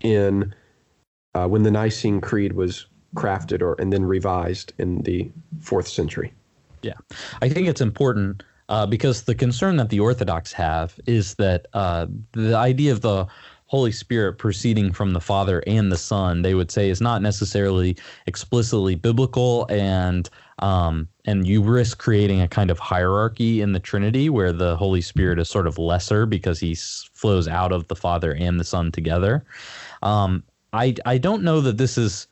[0.01, 0.55] in
[1.35, 5.29] uh, when the Nicene Creed was crafted or and then revised in the
[5.61, 6.33] fourth century.
[6.83, 6.99] Yeah,
[7.43, 12.07] I think it's important uh, because the concern that the Orthodox have is that uh,
[12.33, 13.27] the idea of the
[13.67, 17.97] Holy Spirit proceeding from the Father and the Son, they would say, is not necessarily
[18.27, 20.29] explicitly biblical, and
[20.61, 25.01] um, and you risk creating a kind of hierarchy in the Trinity where the Holy
[25.01, 28.93] Spirit is sort of lesser because he flows out of the Father and the Son
[28.93, 29.45] together.
[30.03, 32.29] Um, I I don't know that this is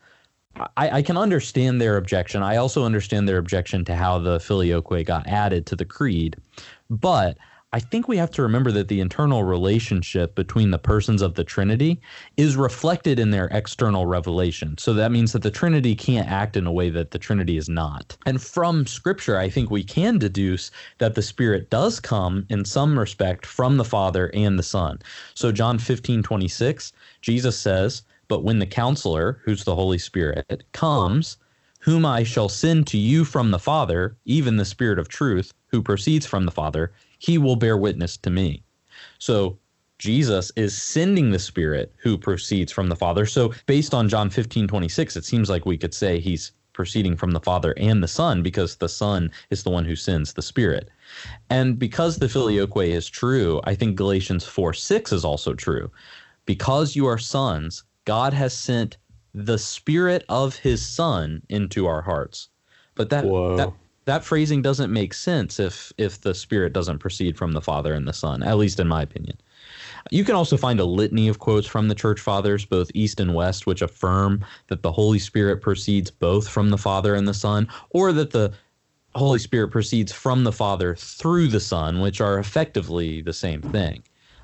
[0.55, 2.43] I, I, can understand their objection.
[2.43, 6.35] I also understand their objection to how the filioque got added to the creed.
[6.89, 7.37] But
[7.73, 11.43] I think we have to remember that the internal relationship between the persons of the
[11.43, 11.99] Trinity
[12.37, 14.77] is reflected in their external revelation.
[14.77, 17.67] So that means that the Trinity can't act in a way that the Trinity is
[17.67, 18.15] not.
[18.27, 22.97] And from Scripture, I think we can deduce that the Spirit does come in some
[22.97, 24.99] respect from the Father and the Son.
[25.33, 31.37] So John 15, 26, Jesus says, but when the counselor, who's the Holy Spirit, comes,
[31.77, 35.83] whom I shall send to you from the Father, even the Spirit of truth, who
[35.83, 38.63] proceeds from the Father, he will bear witness to me.
[39.19, 39.59] So
[39.99, 43.27] Jesus is sending the Spirit who proceeds from the Father.
[43.27, 47.33] So based on John 15, 26, it seems like we could say he's proceeding from
[47.33, 50.89] the Father and the Son because the Son is the one who sends the Spirit.
[51.51, 55.91] And because the filioque is true, I think Galatians 4 6 is also true.
[56.47, 58.97] Because you are sons, God has sent
[59.33, 62.49] the spirit of his son into our hearts.
[62.95, 63.57] But that Whoa.
[63.57, 63.73] that
[64.05, 68.07] that phrasing doesn't make sense if if the spirit doesn't proceed from the father and
[68.07, 69.37] the son, at least in my opinion.
[70.11, 73.33] You can also find a litany of quotes from the church fathers, both east and
[73.33, 77.67] west, which affirm that the Holy Spirit proceeds both from the Father and the Son,
[77.91, 78.53] or that the
[79.15, 84.03] Holy Spirit proceeds from the Father through the Son, which are effectively the same thing.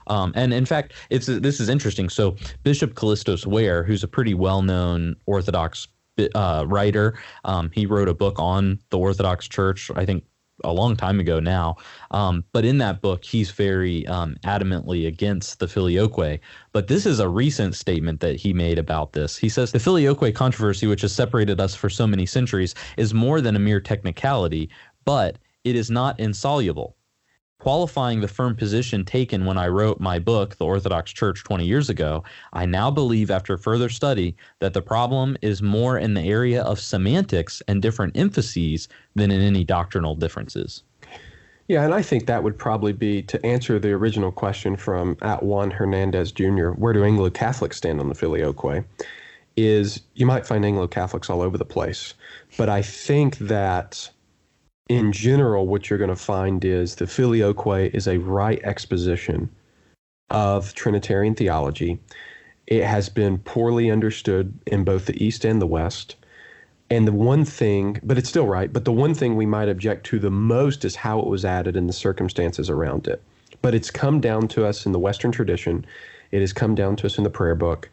[0.10, 2.10] Um, and in fact, it's this is interesting.
[2.10, 5.88] So Bishop Kallistos Ware, who's a pretty well-known Orthodox
[6.36, 9.90] uh, writer, um, he wrote a book on the Orthodox Church.
[9.96, 10.24] I think
[10.64, 11.76] a long time ago now.
[12.12, 16.40] Um, but in that book, he's very um, adamantly against the filioque.
[16.72, 19.38] But this is a recent statement that he made about this.
[19.38, 23.42] He says the filioque controversy, which has separated us for so many centuries, is more
[23.42, 24.70] than a mere technicality,
[25.06, 26.96] but it is not insoluble
[27.60, 31.90] qualifying the firm position taken when I wrote my book, The Orthodox Church, 20 years
[31.90, 36.64] ago, I now believe, after further study, that the problem is more in the area
[36.64, 40.84] of semantics and different emphases than in any doctrinal differences.
[41.68, 45.44] Yeah, and I think that would probably be to answer the original question from at
[45.44, 46.70] Juan Hernandez Jr.
[46.70, 48.84] Where do Anglo Catholics stand on the filioque?
[49.56, 52.16] Is you might find Anglo Catholics all over the place,
[52.58, 54.10] but I think that
[54.90, 59.50] in general, what you're going to find is the filioque is a right exposition
[60.32, 62.00] of Trinitarian theology.
[62.66, 66.16] It has been poorly understood in both the East and the West.
[66.90, 70.08] And the one thing, but it's still right, but the one thing we might object
[70.08, 73.22] to the most is how it was added and the circumstances around it.
[73.62, 75.86] But it's come down to us in the Western tradition,
[76.32, 77.90] it has come down to us in the prayer book,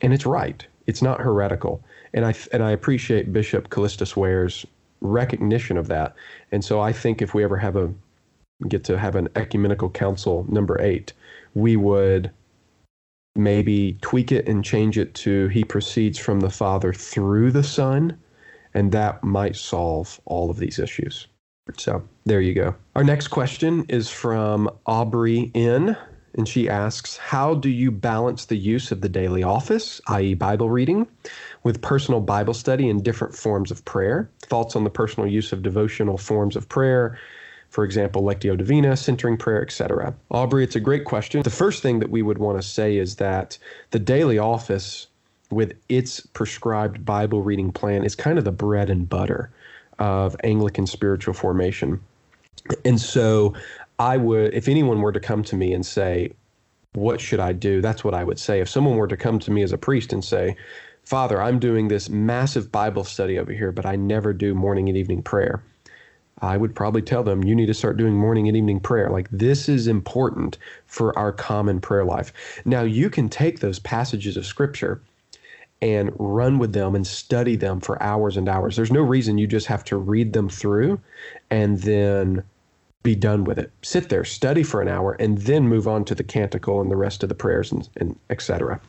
[0.00, 0.64] and it's right.
[0.86, 1.82] It's not heretical.
[2.14, 4.64] And I, and I appreciate Bishop Kallistos Ware's
[5.00, 6.14] recognition of that.
[6.52, 7.92] And so I think if we ever have a
[8.68, 11.12] get to have an ecumenical council number eight,
[11.54, 12.30] we would
[13.34, 18.18] maybe tweak it and change it to he proceeds from the Father through the Son,
[18.74, 21.26] and that might solve all of these issues.
[21.76, 22.74] So there you go.
[22.96, 25.96] Our next question is from Aubrey N.
[26.34, 30.70] And she asks, How do you balance the use of the daily office, i.e., Bible
[30.70, 31.08] reading,
[31.62, 34.30] with personal Bible study and different forms of prayer?
[34.42, 37.18] Thoughts on the personal use of devotional forms of prayer,
[37.70, 40.14] for example, Lectio Divina, centering prayer, etc.
[40.30, 41.42] Aubrey, it's a great question.
[41.42, 43.56] The first thing that we would want to say is that
[43.92, 45.06] the daily office,
[45.50, 49.50] with its prescribed Bible reading plan, is kind of the bread and butter
[50.00, 52.00] of Anglican spiritual formation.
[52.84, 53.54] And so
[54.00, 56.32] I would, if anyone were to come to me and say,
[56.94, 57.80] What should I do?
[57.80, 58.60] That's what I would say.
[58.60, 60.56] If someone were to come to me as a priest and say,
[61.10, 64.96] Father, I'm doing this massive Bible study over here, but I never do morning and
[64.96, 65.60] evening prayer.
[66.40, 69.10] I would probably tell them, you need to start doing morning and evening prayer.
[69.10, 72.32] Like, this is important for our common prayer life.
[72.64, 75.00] Now, you can take those passages of scripture
[75.82, 78.76] and run with them and study them for hours and hours.
[78.76, 81.00] There's no reason you just have to read them through
[81.50, 82.44] and then
[83.02, 83.72] be done with it.
[83.82, 86.94] Sit there, study for an hour, and then move on to the canticle and the
[86.94, 88.80] rest of the prayers and, and etc.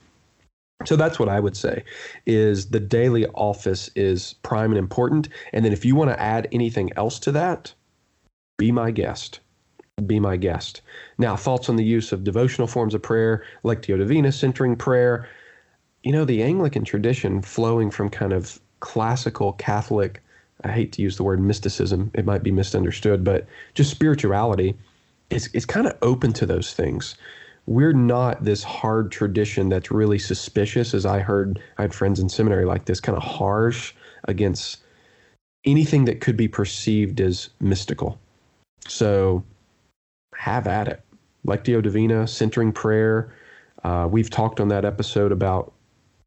[0.85, 1.83] So that's what I would say
[2.25, 5.29] is the daily office is prime and important.
[5.53, 7.73] And then if you want to add anything else to that,
[8.57, 9.39] be my guest.
[10.05, 10.81] Be my guest.
[11.17, 15.27] Now, thoughts on the use of devotional forms of prayer, Lectio Divina, centering prayer.
[16.03, 20.21] You know, the Anglican tradition flowing from kind of classical Catholic
[20.63, 24.75] I hate to use the word mysticism, it might be misunderstood, but just spirituality
[25.29, 27.15] is, is kind of open to those things.
[27.71, 32.27] We're not this hard tradition that's really suspicious, as I heard, I had friends in
[32.27, 33.93] seminary like this, kind of harsh
[34.25, 34.81] against
[35.63, 38.19] anything that could be perceived as mystical.
[38.89, 39.45] So
[40.35, 41.01] have at it.
[41.47, 43.33] Lectio Divina, centering prayer.
[43.85, 45.71] Uh, we've talked on that episode about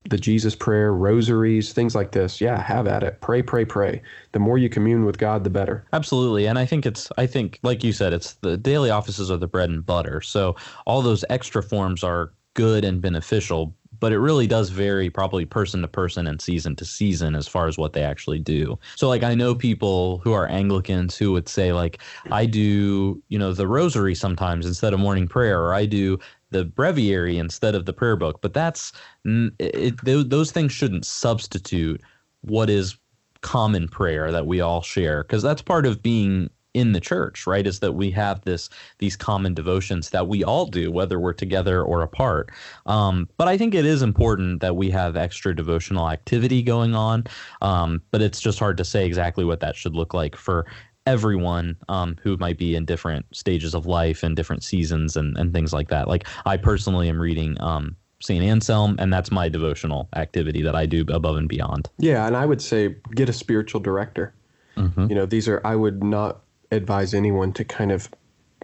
[0.08, 2.40] the Jesus prayer, rosaries, things like this.
[2.40, 3.20] Yeah, have at it.
[3.20, 4.02] Pray, pray, pray.
[4.32, 5.86] The more you commune with God, the better.
[5.92, 6.46] Absolutely.
[6.46, 9.46] And I think it's, I think, like you said, it's the daily offices are the
[9.46, 10.20] bread and butter.
[10.20, 15.44] So all those extra forms are good and beneficial, but it really does vary probably
[15.44, 18.78] person to person and season to season as far as what they actually do.
[18.96, 23.38] So like I know people who are Anglicans who would say like I do, you
[23.38, 26.18] know, the rosary sometimes instead of morning prayer or I do
[26.54, 28.40] the breviary instead of the prayer book.
[28.40, 28.92] But that's
[29.24, 32.00] it, it, those things shouldn't substitute
[32.42, 32.96] what is
[33.40, 37.66] common prayer that we all share because that's part of being in the church right
[37.66, 41.82] is that we have this these common devotions that we all do whether we're together
[41.82, 42.50] or apart
[42.86, 47.22] um, but i think it is important that we have extra devotional activity going on
[47.60, 50.66] um, but it's just hard to say exactly what that should look like for
[51.06, 55.52] everyone um, who might be in different stages of life and different seasons and, and
[55.52, 56.08] things like that.
[56.08, 58.42] Like I personally am reading um, St.
[58.42, 61.90] Anselm, and that's my devotional activity that I do above and beyond.
[61.98, 64.32] Yeah, and I would say get a spiritual director.
[64.76, 65.08] Mm-hmm.
[65.08, 66.40] You know, these are, I would not
[66.70, 68.08] advise anyone to kind of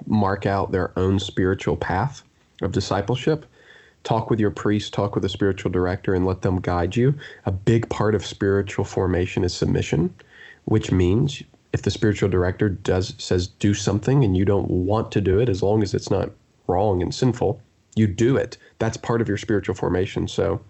[0.06, 2.22] mark out their own spiritual path
[2.62, 3.44] of discipleship.
[4.02, 7.14] Talk with your priest, talk with a spiritual director, and let them guide you.
[7.44, 10.14] A big part of spiritual formation is submission,
[10.64, 15.20] which means if the spiritual director does says do something and you don't want to
[15.20, 16.30] do it as long as it's not
[16.66, 17.60] wrong and sinful
[17.96, 20.60] you do it that's part of your spiritual formation so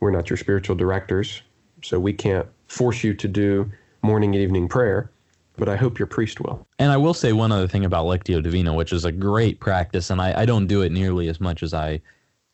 [0.00, 1.42] we're not your spiritual directors
[1.82, 3.70] so we can't force you to do
[4.02, 5.10] morning and evening prayer
[5.56, 6.66] but I hope your priest will.
[6.78, 10.10] And I will say one other thing about Lectio Divina, which is a great practice,
[10.10, 12.00] and I, I don't do it nearly as much as I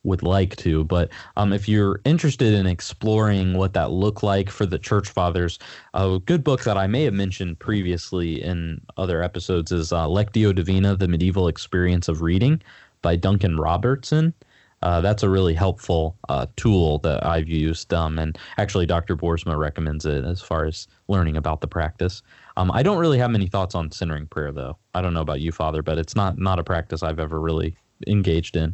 [0.03, 0.83] would like to.
[0.83, 5.59] But um, if you're interested in exploring what that looked like for the church fathers,
[5.93, 10.53] a good book that I may have mentioned previously in other episodes is uh, Lectio
[10.53, 12.61] Divina: The Medieval Experience of Reading
[13.01, 14.33] by Duncan Robertson.
[14.81, 19.17] Uh, that's a really helpful uh, tool that I've used, um, and actually, Dr.
[19.17, 22.21] Boersma recommends it as far as learning about the practice.
[22.55, 24.77] Um, I don't really have many thoughts on centering prayer, though.
[24.95, 27.75] I don't know about you, Father, but it's not not a practice I've ever really
[28.07, 28.73] engaged in.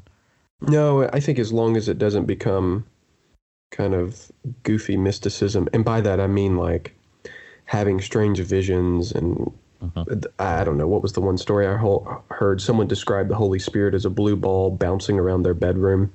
[0.68, 2.86] No, I think as long as it doesn't become
[3.72, 4.32] kind of
[4.64, 6.96] goofy mysticism, and by that I mean like
[7.66, 9.52] having strange visions and
[9.82, 10.06] uh-huh.
[10.40, 11.78] I don't know what was the one story I
[12.34, 12.62] heard.
[12.62, 16.12] Someone described the Holy Spirit as a blue ball bouncing around their bedroom.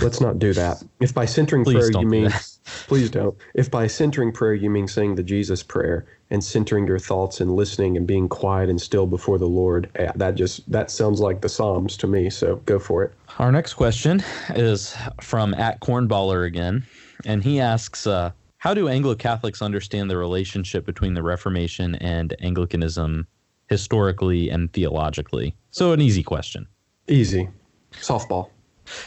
[0.00, 0.82] Let's not do that.
[1.00, 2.30] If by centering prayer you mean,
[2.86, 3.36] please don't.
[3.54, 7.54] If by centering prayer you mean saying the Jesus prayer and centering your thoughts and
[7.54, 11.40] listening and being quiet and still before the Lord, eh, that just that sounds like
[11.40, 12.30] the Psalms to me.
[12.30, 13.12] So go for it.
[13.38, 16.86] Our next question is from at Cornballer again,
[17.24, 18.06] and he asks.
[18.06, 23.26] Uh, how do Anglo Catholics understand the relationship between the Reformation and Anglicanism
[23.68, 25.54] historically and theologically?
[25.70, 26.66] So, an easy question.
[27.06, 27.48] Easy.
[27.92, 28.50] Softball.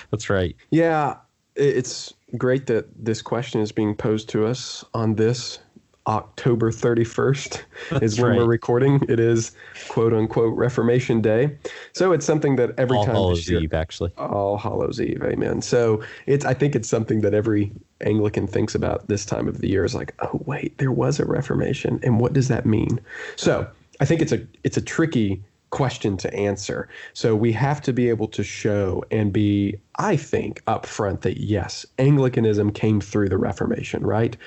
[0.10, 0.56] That's right.
[0.70, 1.18] Yeah,
[1.56, 5.60] it's great that this question is being posed to us on this
[6.08, 7.62] October 31st
[8.02, 8.38] is when right.
[8.38, 9.00] we're recording.
[9.08, 9.52] It is
[9.90, 11.56] quote unquote Reformation Day.
[11.94, 14.12] So it's something that every All time Hallows year, Eve, actually.
[14.18, 15.62] All Hallows Eve, amen.
[15.62, 17.72] So it's I think it's something that every
[18.02, 21.26] Anglican thinks about this time of the year is like, oh wait, there was a
[21.26, 23.00] Reformation, and what does that mean?
[23.36, 23.68] So
[24.00, 26.88] I think it's a it's a tricky question to answer.
[27.14, 31.86] So we have to be able to show and be, I think, upfront that yes,
[31.98, 34.38] Anglicanism came through the Reformation, right?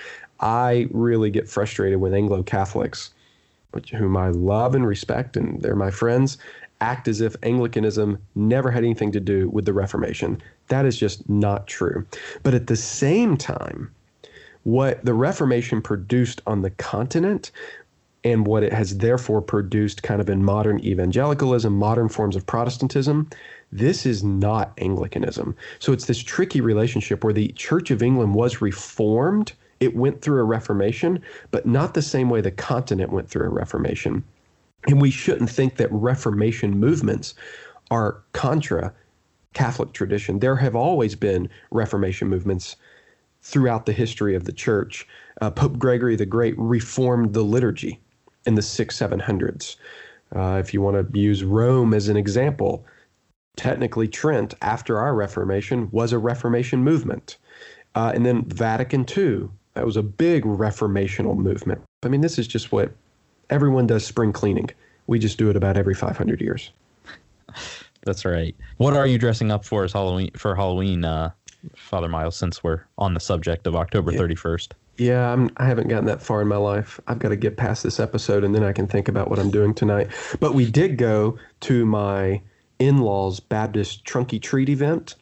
[0.44, 3.14] I really get frustrated when Anglo Catholics,
[3.90, 6.36] whom I love and respect, and they're my friends,
[6.82, 10.40] act as if Anglicanism never had anything to do with the Reformation.
[10.68, 12.06] That is just not true.
[12.42, 13.90] But at the same time,
[14.64, 17.50] what the Reformation produced on the continent
[18.22, 23.30] and what it has therefore produced kind of in modern evangelicalism, modern forms of Protestantism,
[23.72, 25.56] this is not Anglicanism.
[25.78, 29.54] So it's this tricky relationship where the Church of England was reformed
[29.84, 33.50] it went through a reformation, but not the same way the continent went through a
[33.50, 34.24] reformation.
[34.86, 37.34] And we shouldn't think that reformation movements
[37.90, 38.92] are contra
[39.54, 40.40] Catholic tradition.
[40.40, 42.76] There have always been reformation movements
[43.42, 45.06] throughout the history of the church.
[45.40, 48.00] Uh, Pope Gregory the Great reformed the liturgy
[48.46, 49.76] in the six, seven hundreds.
[50.34, 52.84] Uh, if you want to use Rome as an example,
[53.56, 57.36] technically Trent, after our Reformation, was a Reformation movement.
[57.94, 61.82] Uh, and then Vatican II that was a big reformational movement.
[62.04, 62.92] I mean, this is just what
[63.50, 64.70] everyone does spring cleaning.
[65.06, 66.70] We just do it about every 500 years.
[68.04, 68.54] That's right.
[68.76, 71.30] What are you dressing up for as Halloween for Halloween, uh,
[71.74, 72.36] Father Miles?
[72.36, 74.74] Since we're on the subject of October thirty first.
[74.98, 77.00] Yeah, I'm, I haven't gotten that far in my life.
[77.08, 79.50] I've got to get past this episode, and then I can think about what I'm
[79.50, 80.08] doing tonight.
[80.38, 82.42] But we did go to my
[82.78, 85.16] in-laws Baptist trunky treat event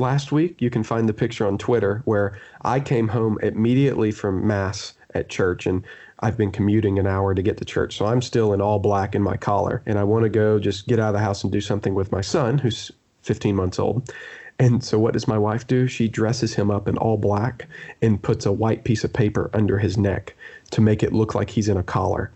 [0.00, 0.60] last week.
[0.60, 5.28] You can find the picture on Twitter where I came home immediately from Mass at
[5.28, 5.84] church and
[6.20, 7.96] I've been commuting an hour to get to church.
[7.96, 10.86] So I'm still in all black in my collar and I want to go just
[10.86, 12.90] get out of the house and do something with my son who's
[13.22, 14.10] 15 months old.
[14.58, 15.86] And so what does my wife do?
[15.86, 17.66] She dresses him up in all black
[18.02, 20.34] and puts a white piece of paper under his neck
[20.72, 22.30] to make it look like he's in a collar.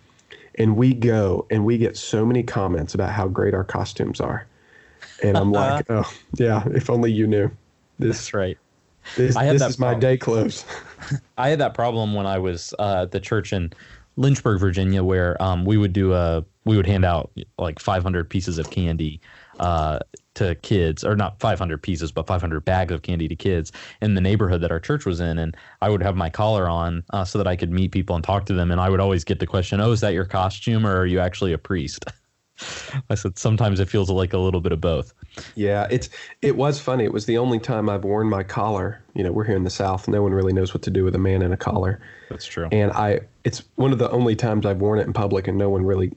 [0.55, 4.47] And we go and we get so many comments about how great our costumes are.
[5.23, 7.51] And I'm like, oh, yeah, if only you knew.
[7.99, 8.59] This, That's right.
[9.17, 9.97] This, I had this that is problem.
[9.97, 10.65] my day clothes.
[11.39, 13.73] I had that problem when I was uh, at the church in
[14.17, 18.59] Lynchburg, Virginia, where um, we would do a we would hand out like 500 pieces
[18.59, 19.21] of candy
[19.61, 19.99] uh,
[20.35, 24.21] to kids, or not 500 pieces, but 500 bags of candy to kids in the
[24.21, 25.39] neighborhood that our church was in.
[25.39, 28.25] And I would have my collar on uh, so that I could meet people and
[28.25, 28.71] talk to them.
[28.71, 31.21] And I would always get the question, "Oh, is that your costume, or are you
[31.21, 32.05] actually a priest?"
[33.11, 35.13] I said sometimes it feels like a little bit of both.
[35.55, 36.09] Yeah, it's
[36.43, 37.05] it was funny.
[37.05, 39.03] It was the only time I've worn my collar.
[39.15, 40.07] You know, we're here in the South.
[40.09, 42.01] No one really knows what to do with a man in a collar.
[42.31, 42.69] That's true.
[42.71, 45.69] And I, it's one of the only times I've worn it in public, and no
[45.69, 46.13] one really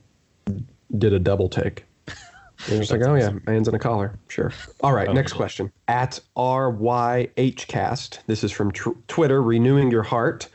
[0.97, 1.85] did a double take.
[2.67, 3.41] They're just like, oh awesome.
[3.45, 4.17] yeah, man's in a collar.
[4.27, 4.51] Sure.
[4.81, 5.71] All right, oh, next question.
[5.87, 8.19] At RYHcast.
[8.27, 9.41] This is from tr- Twitter.
[9.41, 10.49] Renewing your heart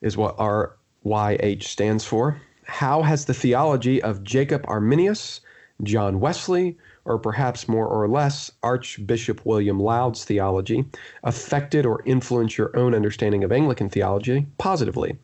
[0.00, 2.40] is what RYH stands for.
[2.68, 5.40] How has the theology of Jacob Arminius,
[5.82, 10.84] John Wesley, or perhaps more or less Archbishop William Laud's theology
[11.24, 15.16] affected or influenced your own understanding of Anglican theology positively?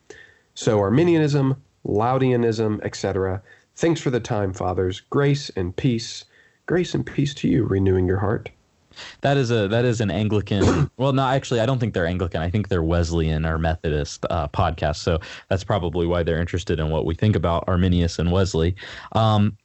[0.54, 3.42] So, Arminianism, Laudianism, etc.
[3.76, 5.00] Thanks for the time, fathers.
[5.00, 6.24] Grace and peace.
[6.64, 8.48] Grace and peace to you, renewing your heart.
[9.22, 10.90] That is a that is an Anglican.
[10.96, 12.40] well, no, actually, I don't think they're Anglican.
[12.40, 14.96] I think they're Wesleyan or Methodist uh, podcast.
[14.96, 18.76] So that's probably why they're interested in what we think about Arminius and Wesley.
[19.12, 19.56] Um,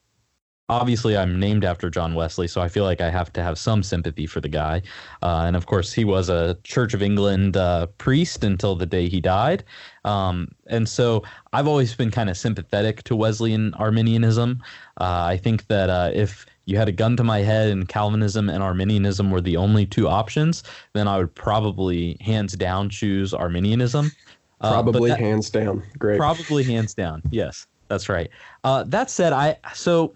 [0.70, 3.84] obviously I'm named after John Wesley, so I feel like I have to have some
[3.84, 4.82] sympathy for the guy.
[5.22, 9.10] Uh, and of course, he was a Church of England uh, priest until the day
[9.10, 9.64] he died.
[10.06, 14.62] Um, and so I've always been kind of sympathetic to Wesleyan Arminianism.
[15.02, 18.49] Uh, I think that uh, if you had a gun to my head and Calvinism
[18.49, 20.63] and Arminianism were the only two options,
[20.93, 24.11] then I would probably hands down choose Arminianism.
[24.61, 25.82] Uh, probably that, hands down.
[25.97, 26.17] Great.
[26.17, 27.22] Probably hands down.
[27.32, 28.30] Yes, that's right.
[28.65, 30.13] Uh, that said, I so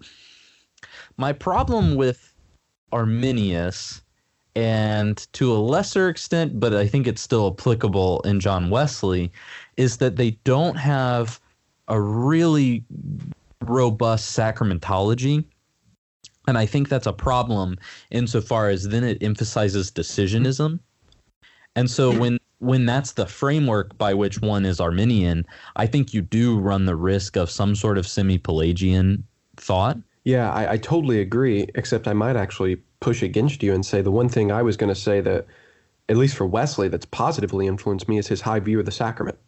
[1.16, 2.34] my problem with
[2.92, 4.02] Arminius,
[4.54, 9.32] and to a lesser extent, but I think it's still applicable in John Wesley,
[9.78, 11.40] is that they don't have
[11.88, 12.84] a really
[13.62, 15.44] robust sacramentology.
[16.46, 17.76] And I think that's a problem
[18.10, 20.78] insofar as then it emphasizes decisionism.
[21.76, 22.18] And so hmm.
[22.18, 25.44] when when that's the framework by which one is Arminian,
[25.76, 29.24] I think you do run the risk of some sort of semi-Pelagian
[29.56, 29.98] thought.
[30.24, 31.68] Yeah, I, I totally agree.
[31.74, 34.88] Except I might actually push against you and say the one thing I was going
[34.88, 35.46] to say that,
[36.08, 39.38] at least for Wesley, that's positively influenced me is his high view of the sacrament.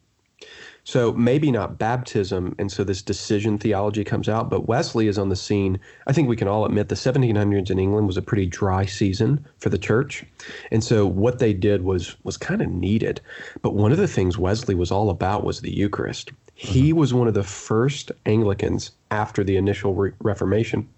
[0.86, 5.30] So maybe not baptism, and so this decision theology comes out, but Wesley is on
[5.30, 5.80] the scene.
[6.06, 9.44] I think we can all admit the 1700s in England was a pretty dry season
[9.58, 10.24] for the church.
[10.70, 13.20] And so what they did was was kind of needed.
[13.62, 16.30] But one of the things Wesley was all about was the Eucharist.
[16.54, 17.00] He mm-hmm.
[17.00, 20.88] was one of the first Anglicans after the initial re- Reformation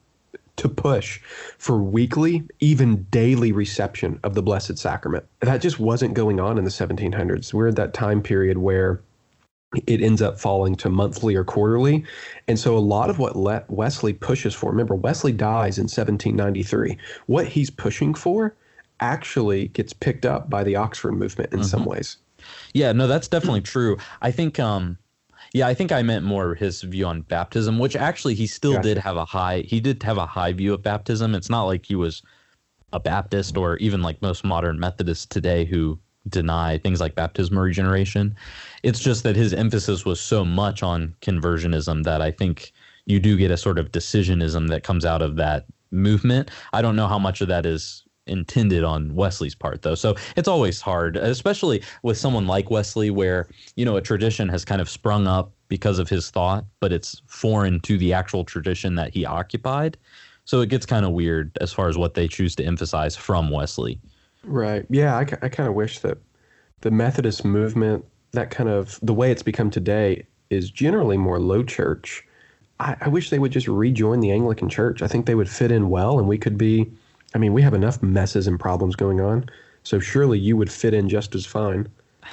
[0.57, 1.18] to push
[1.57, 5.24] for weekly, even daily reception of the Blessed Sacrament.
[5.41, 7.55] That just wasn't going on in the 1700s.
[7.55, 9.01] We're at that time period where
[9.87, 12.05] it ends up falling to monthly or quarterly.
[12.47, 16.97] And so a lot of what Le- Wesley pushes for, remember, Wesley dies in 1793.
[17.27, 18.57] What he's pushing for
[19.01, 21.69] actually gets picked up by the Oxford movement in mm-hmm.
[21.69, 22.16] some ways.
[22.73, 23.99] Yeah, no, that's definitely true.
[24.23, 24.97] I think, um,
[25.53, 28.89] yeah, I think I meant more his view on baptism, which actually he still gotcha.
[28.89, 31.35] did have a high, he did have a high view of baptism.
[31.35, 32.23] It's not like he was
[32.93, 35.99] a Baptist or even like most modern Methodists today who
[36.29, 38.37] deny things like baptism baptismal regeneration.
[38.83, 42.72] It's just that his emphasis was so much on conversionism that I think
[43.07, 46.51] you do get a sort of decisionism that comes out of that movement.
[46.72, 49.95] I don't know how much of that is intended on Wesley's part though.
[49.95, 54.64] So it's always hard, especially with someone like Wesley where, you know, a tradition has
[54.64, 58.97] kind of sprung up because of his thought, but it's foreign to the actual tradition
[58.97, 59.97] that he occupied.
[60.45, 63.51] So it gets kind of weird as far as what they choose to emphasize from
[63.51, 64.01] Wesley.
[64.49, 64.86] Right.
[64.88, 66.18] Yeah, I, I kind of wish that
[66.80, 71.62] the Methodist movement, that kind of the way it's become today, is generally more low
[71.62, 72.24] church.
[72.80, 75.03] I, I wish they would just rejoin the Anglican Church.
[75.03, 76.90] I think they would fit in well, and we could be.
[77.34, 79.51] I mean, we have enough messes and problems going on,
[79.82, 81.88] so surely you would fit in just as fine.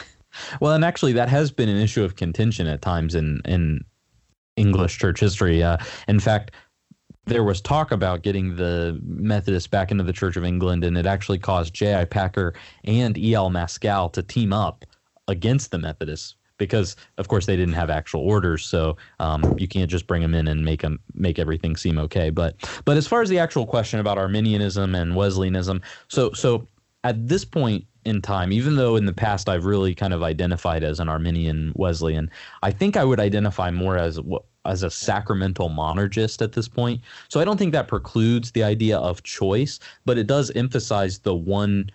[0.59, 3.85] Well, and actually, that has been an issue of contention at times in in
[4.57, 5.63] English church history.
[5.63, 5.77] Uh,
[6.09, 6.51] in fact,
[7.25, 11.05] there was talk about getting the Methodists back into the Church of England, and it
[11.05, 12.05] actually caused J.I.
[12.05, 12.53] Packer
[12.83, 13.49] and E.L.
[13.49, 14.85] Mascall to team up
[15.27, 19.89] against the Methodists because, of course, they didn't have actual orders, so um, you can't
[19.89, 22.29] just bring them in and make them make everything seem okay.
[22.29, 22.55] But
[22.85, 26.67] but as far as the actual question about Arminianism and Wesleyanism, so so
[27.03, 30.83] at this point in time, even though in the past I've really kind of identified
[30.83, 32.29] as an Arminian Wesleyan,
[32.61, 37.01] I think I would identify more as what as a sacramental monergist at this point.
[37.29, 41.35] So I don't think that precludes the idea of choice, but it does emphasize the
[41.35, 41.89] one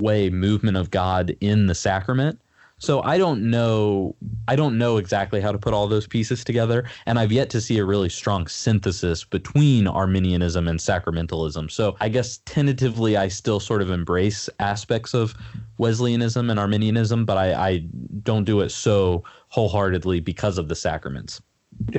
[0.00, 2.38] way movement of God in the sacrament.
[2.78, 4.14] So I don't know
[4.48, 7.60] I don't know exactly how to put all those pieces together and I've yet to
[7.60, 11.70] see a really strong synthesis between Arminianism and sacramentalism.
[11.70, 15.34] So I guess tentatively I still sort of embrace aspects of
[15.78, 17.78] Wesleyanism and Arminianism, but I, I
[18.22, 21.40] don't do it so wholeheartedly because of the sacraments.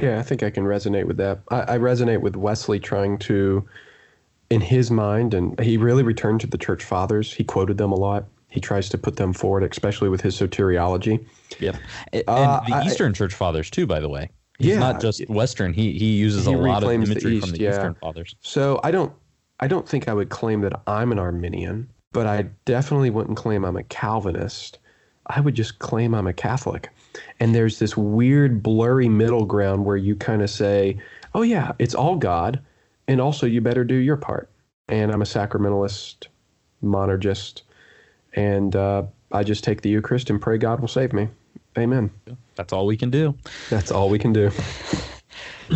[0.02, 1.40] Yeah, I think I can resonate with that.
[1.50, 3.68] I, I, resonate with Wesley trying to,
[4.50, 7.34] in his mind, and he really returned to the church fathers.
[7.34, 8.26] He quoted them a lot.
[8.50, 11.24] He tries to put them forward, especially with his soteriology.
[11.60, 11.76] Yep,
[12.14, 14.30] and uh, the Eastern I, church fathers too, by the way.
[14.58, 15.74] He's yeah, not just Western.
[15.74, 17.72] He he uses he a lot of imagery East, from the yeah.
[17.72, 18.36] Eastern fathers.
[18.42, 19.14] So I don't
[19.60, 23.64] I don't think I would claim that I'm an Arminian, but I definitely wouldn't claim
[23.64, 24.80] I'm a Calvinist.
[25.28, 26.90] I would just claim I'm a Catholic.
[27.40, 31.00] And there's this weird, blurry middle ground where you kind of say,
[31.34, 32.62] oh, yeah, it's all God.
[33.08, 34.50] And also, you better do your part.
[34.90, 36.28] And I'm a sacramentalist,
[36.84, 37.62] monergist.
[38.34, 41.30] And uh, I just take the Eucharist and pray God will save me.
[41.78, 42.12] Amen.
[42.56, 43.36] That's all we can do.
[43.70, 44.52] That's all we can do.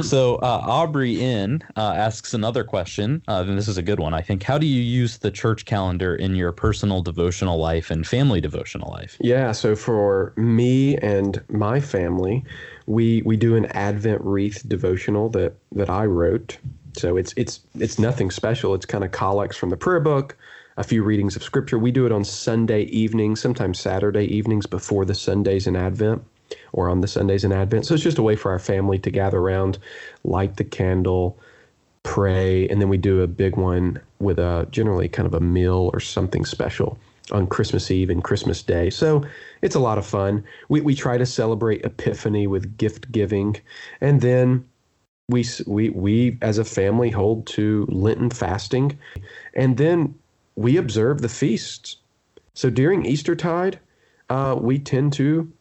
[0.01, 4.13] So uh, Aubrey in uh, asks another question, uh, and this is a good one,
[4.13, 4.43] I think.
[4.43, 8.89] How do you use the church calendar in your personal devotional life and family devotional
[8.91, 9.17] life?
[9.19, 12.43] Yeah, so for me and my family,
[12.87, 16.57] we we do an Advent wreath devotional that that I wrote.
[16.97, 18.73] So it's it's it's nothing special.
[18.73, 20.37] It's kind of collects from the prayer book,
[20.77, 21.77] a few readings of scripture.
[21.77, 26.23] We do it on Sunday evenings, sometimes Saturday evenings before the Sundays in Advent
[26.73, 27.85] or on the Sundays in Advent.
[27.85, 29.77] So it's just a way for our family to gather around,
[30.23, 31.37] light the candle,
[32.03, 35.89] pray, and then we do a big one with a generally kind of a meal
[35.93, 36.97] or something special
[37.31, 38.89] on Christmas Eve and Christmas Day.
[38.89, 39.23] So
[39.61, 40.43] it's a lot of fun.
[40.69, 43.57] We, we try to celebrate Epiphany with gift giving.
[44.01, 44.67] And then
[45.29, 48.97] we, we, we, as a family, hold to Lenten fasting.
[49.53, 50.15] And then
[50.55, 51.97] we observe the feasts.
[52.53, 53.79] So during Eastertide,
[54.29, 55.51] uh, we tend to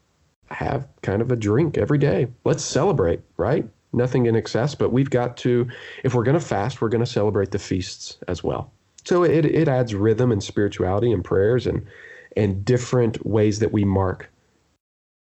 [0.51, 2.27] have kind of a drink every day.
[2.45, 3.69] Let's celebrate, right?
[3.93, 5.69] Nothing in excess, but we've got to,
[6.05, 8.73] if we're going to fast, we're going to celebrate the feasts as well.
[9.05, 11.87] So it, it adds rhythm and spirituality and prayers and,
[12.37, 14.31] and different ways that we mark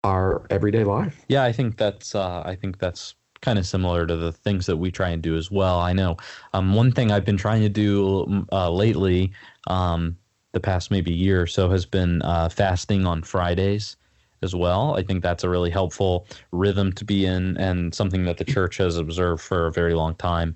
[0.03, 1.25] our everyday life.
[1.27, 4.77] Yeah, I think that's, uh, I think that's kind of similar to the things that
[4.77, 5.79] we try and do as well.
[5.79, 6.17] I know
[6.53, 9.31] um, one thing I've been trying to do uh, lately,
[9.67, 10.17] um,
[10.51, 13.97] the past maybe year or so, has been uh, fasting on Fridays
[14.43, 14.95] as well.
[14.95, 18.77] I think that's a really helpful rhythm to be in and something that the church
[18.77, 20.55] has observed for a very long time.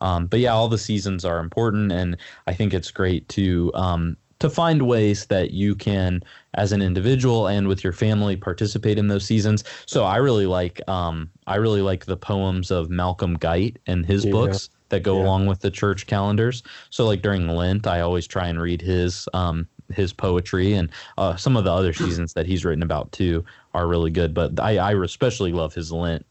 [0.00, 2.16] Um, but yeah, all the seasons are important, and
[2.46, 6.22] I think it's great to um, to find ways that you can,
[6.54, 9.64] as an individual and with your family, participate in those seasons.
[9.86, 14.24] So I really like um, I really like the poems of Malcolm Guite and his
[14.24, 14.32] yeah.
[14.32, 15.24] books that go yeah.
[15.24, 16.62] along with the church calendars.
[16.90, 21.36] So like during Lent, I always try and read his um, his poetry and uh,
[21.36, 24.34] some of the other seasons that he's written about too are really good.
[24.34, 26.26] But I, I especially love his Lent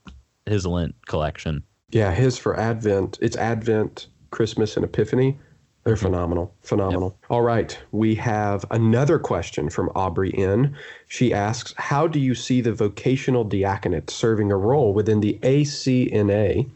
[0.45, 1.63] his Lent collection.
[1.89, 3.17] Yeah, his for Advent.
[3.21, 5.37] It's Advent, Christmas, and Epiphany.
[5.83, 6.05] They're mm-hmm.
[6.05, 6.53] phenomenal.
[6.63, 7.17] Phenomenal.
[7.21, 7.31] Yep.
[7.31, 7.77] All right.
[7.93, 10.75] We have another question from Aubrey N.
[11.07, 16.69] She asks How do you see the vocational diaconate serving a role within the ACNA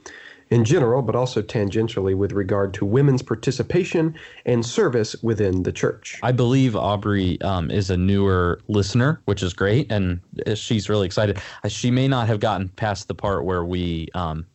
[0.52, 4.14] in general, but also tangentially with regard to women's participation
[4.46, 6.20] and service within the church.
[6.22, 10.20] I believe Aubrey um, is a newer listener, which is great, and
[10.56, 11.40] she's really excited.
[11.64, 14.46] Uh, she may not have gotten past the part where we um,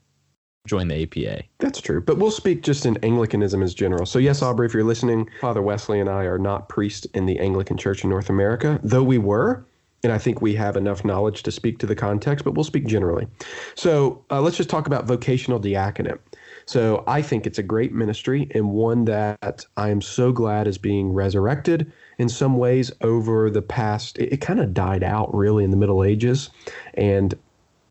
[0.66, 1.44] join the APA.
[1.58, 4.04] That's true, but we'll speak just in Anglicanism as general.
[4.04, 7.38] So, yes, Aubrey, if you're listening, Father Wesley and I are not priests in the
[7.38, 9.64] Anglican Church in North America, though we were
[10.06, 12.86] and I think we have enough knowledge to speak to the context, but we'll speak
[12.86, 13.26] generally.
[13.74, 16.20] So uh, let's just talk about vocational diaconate.
[16.64, 20.78] So I think it's a great ministry and one that I am so glad is
[20.78, 24.16] being resurrected in some ways over the past.
[24.18, 26.50] It, it kind of died out really in the Middle Ages,
[26.94, 27.34] and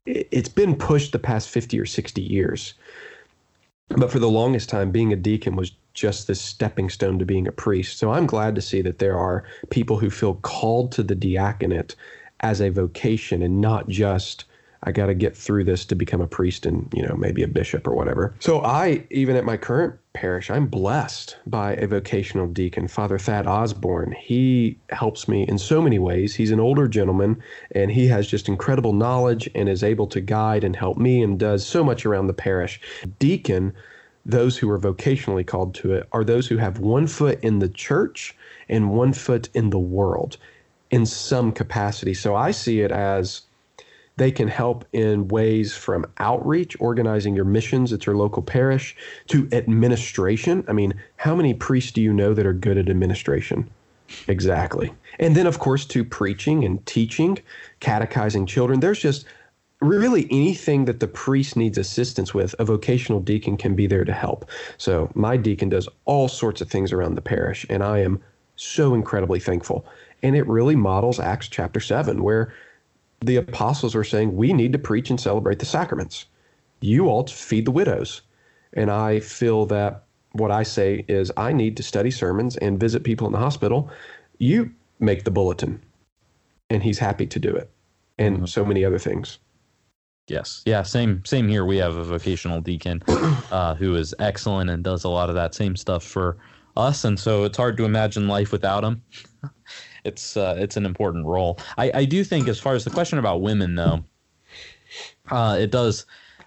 [0.05, 2.75] it, it's been pushed the past 50 or 60 years.
[3.89, 7.47] But for the longest time, being a deacon was just this stepping stone to being
[7.47, 7.97] a priest.
[7.97, 11.95] So I'm glad to see that there are people who feel called to the diaconate
[12.41, 14.45] as a vocation and not just
[14.85, 17.47] I got to get through this to become a priest and, you know, maybe a
[17.47, 18.35] bishop or whatever.
[18.39, 23.47] So I, even at my current parish, I'm blessed by a vocational deacon, Father Thad
[23.47, 24.11] Osborne.
[24.11, 26.35] He helps me in so many ways.
[26.35, 27.41] He's an older gentleman
[27.71, 31.39] and he has just incredible knowledge and is able to guide and help me and
[31.39, 32.79] does so much around the parish.
[33.17, 33.73] Deacon
[34.25, 37.69] those who are vocationally called to it are those who have one foot in the
[37.69, 38.35] church
[38.67, 40.37] and one foot in the world
[40.89, 42.13] in some capacity.
[42.13, 43.41] So I see it as
[44.17, 48.95] they can help in ways from outreach, organizing your missions at your local parish,
[49.27, 50.63] to administration.
[50.67, 53.69] I mean, how many priests do you know that are good at administration?
[54.27, 54.93] Exactly.
[55.19, 57.39] And then, of course, to preaching and teaching,
[57.79, 58.79] catechizing children.
[58.79, 59.25] There's just
[59.87, 64.13] really anything that the priest needs assistance with, a vocational deacon can be there to
[64.13, 64.49] help.
[64.77, 68.21] So my deacon does all sorts of things around the parish, and I am
[68.55, 69.85] so incredibly thankful.
[70.23, 72.53] And it really models Acts chapter 7, where
[73.21, 76.25] the apostles are saying, We need to preach and celebrate the sacraments.
[76.81, 78.21] You all feed the widows.
[78.73, 83.03] And I feel that what I say is, I need to study sermons and visit
[83.03, 83.89] people in the hospital.
[84.37, 85.81] You make the bulletin.
[86.69, 87.69] And he's happy to do it,
[88.17, 88.45] and mm-hmm.
[88.45, 89.37] so many other things.
[90.27, 90.63] Yes.
[90.65, 90.81] Yeah.
[90.83, 91.23] Same.
[91.25, 91.65] Same here.
[91.65, 95.53] We have a vocational deacon uh, who is excellent and does a lot of that
[95.53, 96.37] same stuff for
[96.75, 99.01] us, and so it's hard to imagine life without him.
[100.03, 101.59] it's uh, it's an important role.
[101.77, 104.03] I, I do think, as far as the question about women, though,
[105.29, 106.05] uh, it does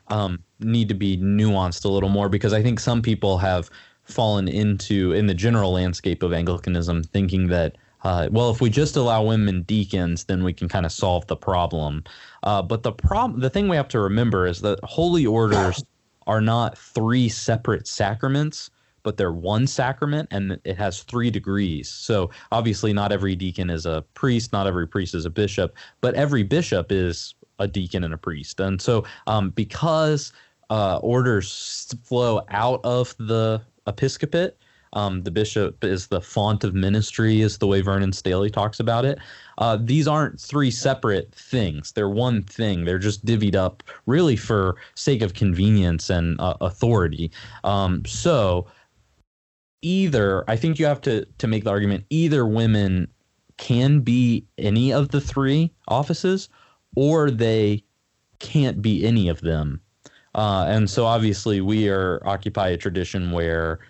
[0.08, 3.70] um, need to be nuanced a little more because I think some people have
[4.04, 8.96] fallen into in the general landscape of Anglicanism thinking that uh, well, if we just
[8.96, 12.04] allow women deacons, then we can kind of solve the problem.
[12.42, 15.84] Uh, but the problem, the thing we have to remember is that holy orders
[16.26, 18.70] are not three separate sacraments,
[19.02, 21.88] but they're one sacrament and it has three degrees.
[21.88, 26.14] So obviously, not every deacon is a priest, not every priest is a bishop, but
[26.14, 28.60] every bishop is a deacon and a priest.
[28.60, 30.32] And so, um, because
[30.70, 34.56] uh, orders flow out of the episcopate,
[34.92, 39.04] um, the bishop is the font of ministry, is the way Vernon Staley talks about
[39.04, 39.18] it.
[39.58, 42.84] Uh, these aren't three separate things; they're one thing.
[42.84, 47.30] They're just divvied up, really, for sake of convenience and uh, authority.
[47.64, 48.66] Um, so,
[49.82, 53.08] either I think you have to to make the argument either women
[53.56, 56.48] can be any of the three offices,
[56.96, 57.82] or they
[58.38, 59.80] can't be any of them.
[60.34, 63.80] Uh, and so, obviously, we are occupy a tradition where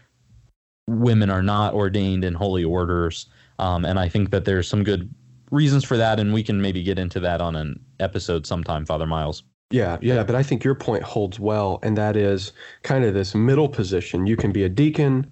[0.89, 3.27] women are not ordained in holy orders.
[3.59, 5.13] Um, and I think that there's some good
[5.51, 9.07] reasons for that, and we can maybe get into that on an episode sometime, Father
[9.07, 9.43] Miles.
[9.71, 13.35] Yeah, yeah, but I think your point holds well, and that is kind of this
[13.35, 14.27] middle position.
[14.27, 15.31] You can be a deacon,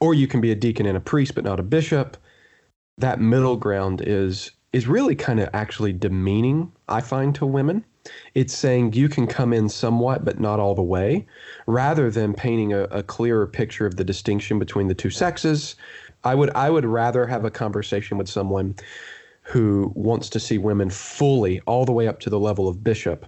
[0.00, 2.16] or you can be a deacon and a priest, but not a bishop.
[2.98, 7.84] That middle ground is is really kind of actually demeaning, I find, to women.
[8.34, 11.26] It's saying you can come in somewhat, but not all the way,
[11.66, 15.76] rather than painting a, a clearer picture of the distinction between the two sexes.
[16.24, 18.74] I would I would rather have a conversation with someone
[19.42, 23.26] who wants to see women fully all the way up to the level of bishop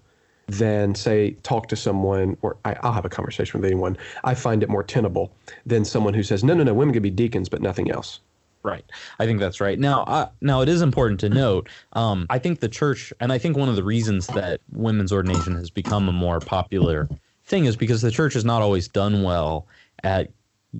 [0.49, 4.63] than say talk to someone or I, will have a conversation with anyone i find
[4.63, 5.33] it more tenable
[5.65, 8.21] than someone who says no no no women can be deacons but nothing else
[8.63, 8.85] Right.
[9.19, 9.79] I think that's right.
[9.79, 11.69] Now, uh, now it is important to note.
[11.95, 15.55] Um, I think the church, and I think one of the reasons that women's ordination
[15.55, 17.09] has become a more popular
[17.45, 19.67] thing is because the church has not always done well
[20.05, 20.31] at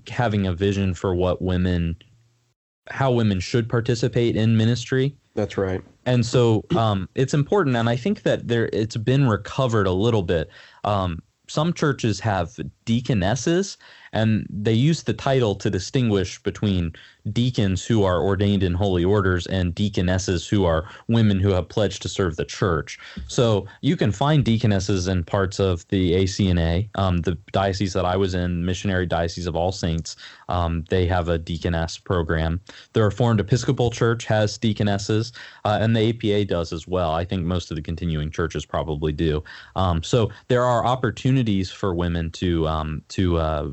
[0.09, 1.97] having a vision for what women,
[2.91, 5.17] how women should participate in ministry.
[5.35, 5.83] That's right.
[6.07, 10.23] And so um, it's important, and I think that there it's been recovered a little
[10.23, 10.51] bit.
[10.85, 13.77] Um, some churches have deaconesses,
[14.13, 16.93] and they use the title to distinguish between
[17.33, 22.03] deacons who are ordained in holy orders and deaconesses who are women who have pledged
[22.03, 22.99] to serve the church.
[23.29, 26.89] So you can find deaconesses in parts of the ACNA.
[26.95, 30.17] Um, the diocese that I was in, Missionary Diocese of All Saints,
[30.49, 32.61] um, they have a deaconess program.
[32.93, 35.33] The Reformed Episcopal Church has deaconesses,
[35.65, 37.13] uh, and the APA does as well.
[37.13, 39.43] I think most of the continuing churches probably do.
[39.77, 43.71] Um, so there are opportunities for women to um, to uh,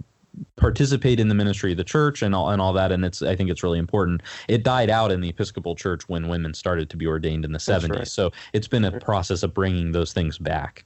[0.56, 3.36] participate in the ministry of the church and all and all that and it's I
[3.36, 4.22] think it's really important.
[4.48, 7.60] It died out in the Episcopal Church when women started to be ordained in the
[7.60, 7.90] 70s.
[7.90, 8.08] Right.
[8.08, 10.86] So it's been a process of bringing those things back.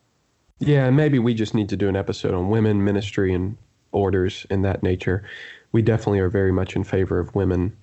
[0.60, 3.58] Yeah, and maybe we just need to do an episode on women ministry and
[3.92, 5.24] orders in that nature.
[5.72, 7.76] We definitely are very much in favor of women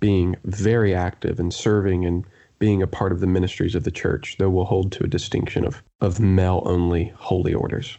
[0.00, 2.24] being very active and serving and
[2.58, 5.64] being a part of the ministries of the church, though we'll hold to a distinction
[5.64, 7.96] of, of male only holy orders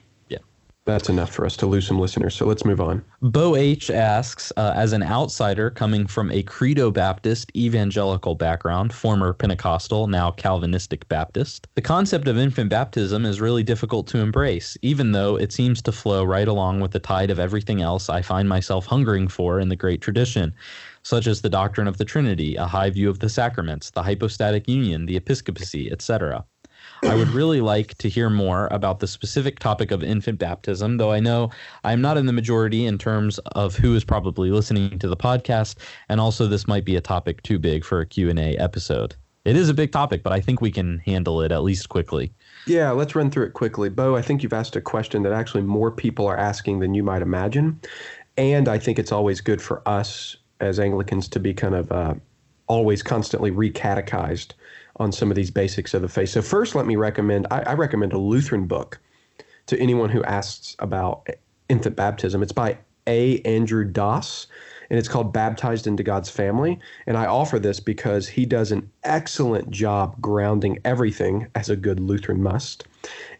[0.88, 2.34] that's enough for us to lose some listeners.
[2.34, 3.04] So let's move on.
[3.22, 9.34] Bo H asks, uh, as an outsider coming from a Credo Baptist evangelical background, former
[9.34, 15.12] Pentecostal, now Calvinistic Baptist, the concept of infant baptism is really difficult to embrace, even
[15.12, 18.50] though it seems to flow right along with the tide of everything else I find
[18.50, 20.56] myself hungering for in the great tradition
[21.04, 24.68] such as the doctrine of the Trinity, a high view of the sacraments, the hypostatic
[24.68, 26.44] union, the episcopacy, etc.
[27.04, 31.12] I would really like to hear more about the specific topic of infant baptism, though
[31.12, 31.52] I know
[31.84, 35.78] I'm not in the majority in terms of who is probably listening to the podcast,
[36.10, 39.16] and also this might be a topic too big for a Q&A episode.
[39.46, 42.34] It is a big topic, but I think we can handle it at least quickly.
[42.66, 43.88] Yeah, let's run through it quickly.
[43.88, 47.04] Bo, I think you've asked a question that actually more people are asking than you
[47.04, 47.80] might imagine.
[48.36, 52.16] And I think it's always good for us as Anglicans to be kind of uh,
[52.68, 54.52] always constantly recatechized
[54.98, 56.30] on some of these basics of the faith.
[56.30, 59.00] So first, let me recommend I, I recommend a Lutheran book
[59.68, 61.28] to anyone who asks about
[61.70, 62.42] infant baptism.
[62.42, 63.42] It's by A.
[63.42, 64.48] Andrew Das,
[64.90, 66.80] and it's called Baptized into God's Family.
[67.06, 72.00] And I offer this because he does an excellent job grounding everything, as a good
[72.00, 72.86] Lutheran must,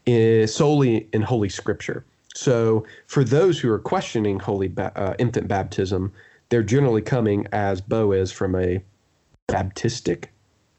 [0.06, 2.06] eh, solely in Holy Scripture.
[2.36, 6.12] So for those who are questioning holy ba- uh, infant baptism,
[6.50, 8.84] they're generally coming as Bo is from a
[9.50, 10.26] Baptistic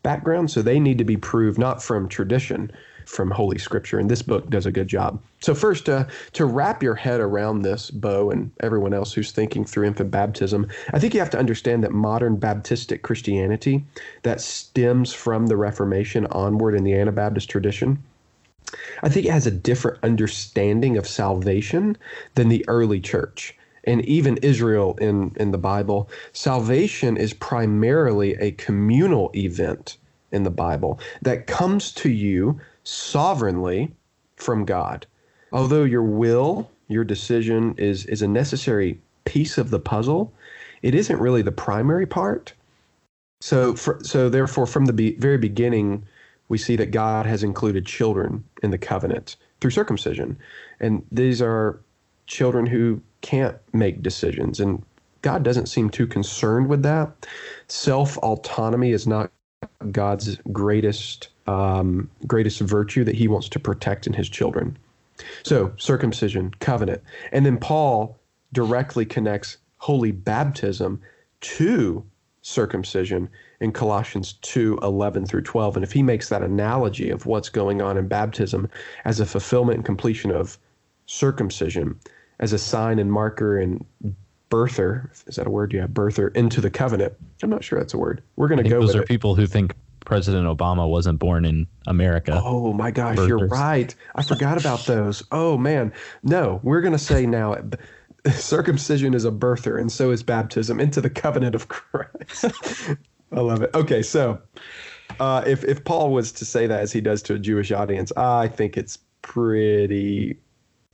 [0.09, 2.73] background, so they need to be proved not from tradition,
[3.05, 5.21] from Holy Scripture, and this book does a good job.
[5.41, 9.67] So first, uh, to wrap your head around this, Bo, and everyone else who's thinking
[9.67, 13.85] through infant baptism, I think you have to understand that modern Baptistic Christianity,
[14.23, 18.03] that stems from the Reformation onward in the Anabaptist tradition,
[19.03, 21.99] I think it has a different understanding of salvation
[22.35, 23.58] than the early church
[23.89, 29.97] and even Israel in, in the Bible, salvation is primarily a communal event
[30.31, 33.91] in the Bible that comes to you sovereignly
[34.37, 35.07] from God.
[35.53, 40.35] Although your will, your decision is, is a necessary piece of the puzzle,
[40.83, 42.53] it isn't really the primary part.
[43.41, 46.05] So, for, so therefore, from the be- very beginning,
[46.51, 50.39] we see that God has included children in the covenant through circumcision,
[50.79, 51.81] and these are
[52.29, 54.85] children who can't make decisions, and
[55.23, 57.27] God doesn't seem too concerned with that.
[57.67, 59.33] Self autonomy is not
[59.91, 64.79] God's greatest um, greatest virtue that He wants to protect in His children.
[65.43, 67.03] So circumcision, covenant,
[67.33, 68.17] and then Paul
[68.53, 71.01] directly connects holy baptism
[71.41, 72.05] to
[72.43, 73.29] circumcision
[73.61, 75.77] in Colossians 2 11 through 12.
[75.77, 78.69] And if he makes that analogy of what's going on in baptism
[79.05, 80.59] as a fulfillment and completion of
[81.07, 81.99] circumcision,
[82.41, 83.85] as a sign and marker and
[84.51, 85.73] birther, is that a word?
[85.73, 87.15] Yeah, birther into the covenant.
[87.43, 88.23] I'm not sure that's a word.
[88.37, 89.09] We're going to go those are it.
[89.09, 89.75] people who think
[90.05, 92.41] President Obama wasn't born in America.
[92.43, 93.95] Oh my gosh, you're right.
[94.15, 95.23] I forgot about those.
[95.33, 95.93] Oh man.
[96.23, 97.57] No, we're going to say now
[98.33, 102.47] circumcision is a birther and so is baptism into the covenant of Christ.
[103.33, 103.71] I love it.
[103.75, 104.41] Okay, so
[105.21, 108.13] uh, if if Paul was to say that as he does to a Jewish audience,
[108.17, 110.39] I think it's pretty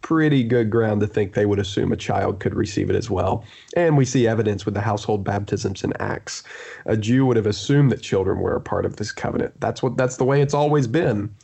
[0.05, 3.43] pretty good ground to think they would assume a child could receive it as well.
[3.75, 6.43] And we see evidence with the household baptisms in Acts.
[6.85, 9.59] A Jew would have assumed that children were a part of this covenant.
[9.61, 11.35] That's what that's the way it's always been.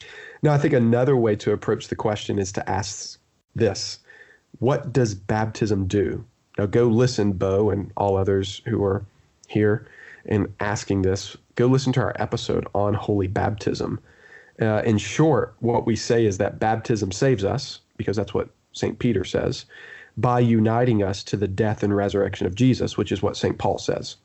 [0.43, 3.19] Now I think another way to approach the question is to ask
[3.57, 3.99] this.
[4.59, 6.23] What does baptism do?
[6.59, 9.03] Now go listen, Bo and all others who are
[9.49, 9.87] here
[10.27, 11.35] and asking this.
[11.55, 14.01] Go listen to our episode on holy baptism.
[14.61, 18.99] Uh, in short, what we say is that baptism saves us, because that's what St.
[18.99, 19.67] Peter says,
[20.17, 23.59] by uniting us to the death and resurrection of Jesus, which is what St.
[23.59, 24.17] Paul says.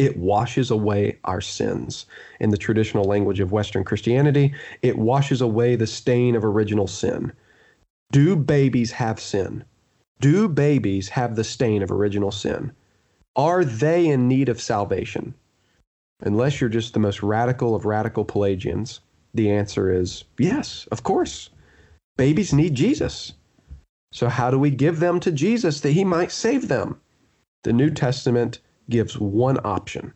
[0.00, 2.06] It washes away our sins.
[2.40, 4.52] In the traditional language of Western Christianity,
[4.82, 7.30] it washes away the stain of original sin.
[8.10, 9.64] Do babies have sin?
[10.20, 12.72] Do babies have the stain of original sin?
[13.36, 15.34] Are they in need of salvation?
[16.22, 18.98] Unless you're just the most radical of radical Pelagians,
[19.34, 21.48] the answer is yes, of course.
[22.22, 23.32] Babies need Jesus.
[24.12, 27.00] So, how do we give them to Jesus that he might save them?
[27.64, 30.12] The New Testament gives one option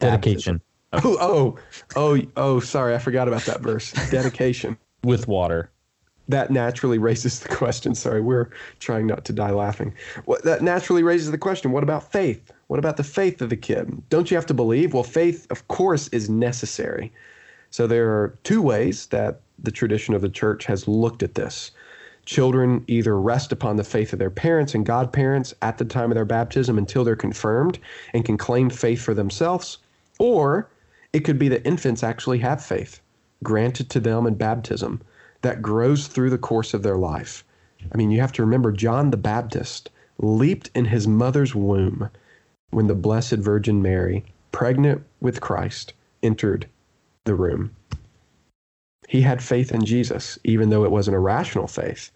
[0.00, 0.60] Dedication
[0.92, 1.58] Oh, oh,
[1.96, 3.90] oh, oh, sorry, I forgot about that verse.
[4.10, 4.76] Dedication.
[5.02, 5.70] with water.
[6.28, 7.94] That naturally raises the question.
[7.94, 9.94] Sorry, we're trying not to die laughing.
[10.26, 12.52] What, that naturally raises the question what about faith?
[12.66, 14.02] What about the faith of the kid?
[14.10, 14.92] Don't you have to believe?
[14.92, 17.10] Well, faith, of course, is necessary.
[17.70, 21.70] So there are two ways that the tradition of the church has looked at this.
[22.24, 26.14] Children either rest upon the faith of their parents and godparents at the time of
[26.14, 27.78] their baptism until they're confirmed
[28.14, 29.78] and can claim faith for themselves,
[30.18, 30.68] or
[31.12, 33.00] it could be that infants actually have faith
[33.42, 35.00] granted to them in baptism
[35.42, 37.44] that grows through the course of their life.
[37.92, 42.10] I mean, you have to remember John the Baptist leaped in his mother's womb
[42.70, 46.66] when the Blessed Virgin Mary, pregnant with Christ, entered
[47.24, 47.74] the room.
[49.10, 52.12] He had faith in Jesus, even though it wasn't a rational faith.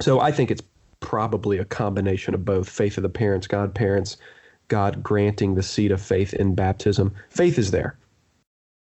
[0.00, 0.62] So I think it's
[1.00, 4.16] probably a combination of both faith of the parents, godparents,
[4.68, 7.14] God granting the seed of faith in baptism.
[7.28, 7.98] Faith is there.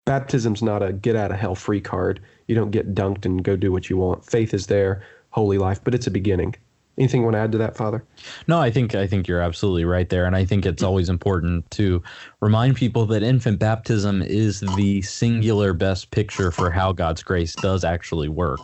[0.06, 2.20] Baptism's not a get out of hell free card.
[2.48, 4.24] You don't get dunked and go do what you want.
[4.24, 6.54] Faith is there, holy life, but it's a beginning.
[6.98, 8.04] Anything you want to add to that, Father?
[8.48, 11.70] No, I think I think you're absolutely right there, and I think it's always important
[11.72, 12.04] to
[12.40, 17.84] remind people that infant baptism is the singular best picture for how God's grace does
[17.84, 18.60] actually work.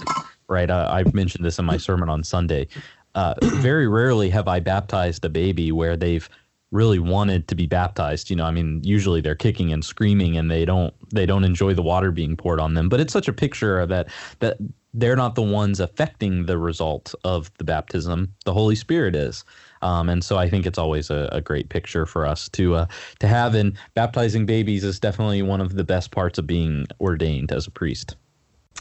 [0.47, 0.69] Right?
[0.69, 2.67] Uh, I've mentioned this in my sermon on Sunday.
[3.15, 6.29] Uh, very rarely have I baptized a baby where they've
[6.71, 8.29] really wanted to be baptized.
[8.29, 11.73] You know, I mean, usually they're kicking and screaming, and they don't they don't enjoy
[11.73, 12.89] the water being poured on them.
[12.89, 14.09] But it's such a picture that
[14.39, 14.57] that
[14.93, 18.33] they're not the ones affecting the result of the baptism.
[18.45, 19.43] The Holy Spirit is.
[19.81, 22.85] Um, and so I think it's always a, a great picture for us to uh,
[23.19, 23.55] to have.
[23.55, 27.71] And baptizing babies is definitely one of the best parts of being ordained as a
[27.71, 28.15] priest.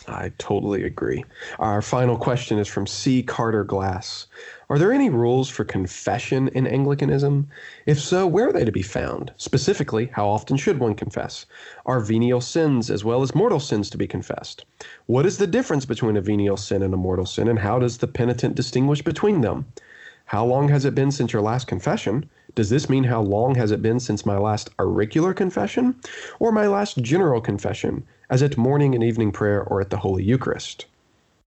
[0.06, 1.24] I totally agree.
[1.58, 3.22] Our final question is from C.
[3.22, 4.26] Carter Glass.
[4.70, 7.48] Are there any rules for confession in Anglicanism?
[7.84, 9.32] If so, where are they to be found?
[9.36, 11.46] Specifically, how often should one confess?
[11.84, 14.64] Are venial sins as well as mortal sins to be confessed?
[15.06, 17.98] What is the difference between a venial sin and a mortal sin, and how does
[17.98, 19.66] the penitent distinguish between them?
[20.26, 22.28] How long has it been since your last confession?
[22.54, 25.96] Does this mean how long has it been since my last auricular confession
[26.38, 30.22] or my last general confession, as at morning and evening prayer or at the Holy
[30.22, 30.86] Eucharist?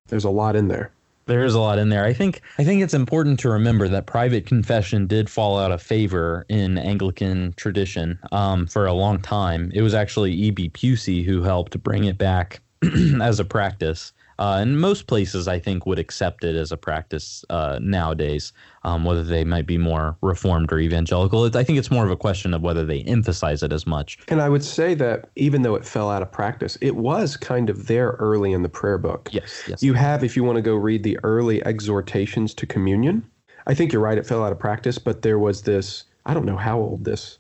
[0.07, 0.91] There's a lot in there.
[1.27, 2.03] There is a lot in there.
[2.03, 5.81] I think I think it's important to remember that private confession did fall out of
[5.81, 9.71] favor in Anglican tradition um, for a long time.
[9.73, 10.69] It was actually E.B.
[10.69, 12.61] Pusey who helped bring it back
[13.21, 14.13] as a practice.
[14.39, 18.53] Uh, and most places, I think, would accept it as a practice uh, nowadays,
[18.83, 21.45] um, whether they might be more reformed or evangelical.
[21.55, 24.17] I think it's more of a question of whether they emphasize it as much.
[24.27, 27.69] And I would say that even though it fell out of practice, it was kind
[27.69, 29.29] of there early in the prayer book.
[29.31, 29.83] Yes, yes.
[29.83, 33.23] You have, if you want to go read the early exhortations to communion,
[33.67, 36.45] I think you're right, it fell out of practice, but there was this, I don't
[36.45, 37.37] know how old this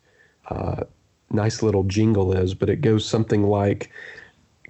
[0.49, 0.83] uh,
[1.31, 3.91] nice little jingle is, but it goes something like,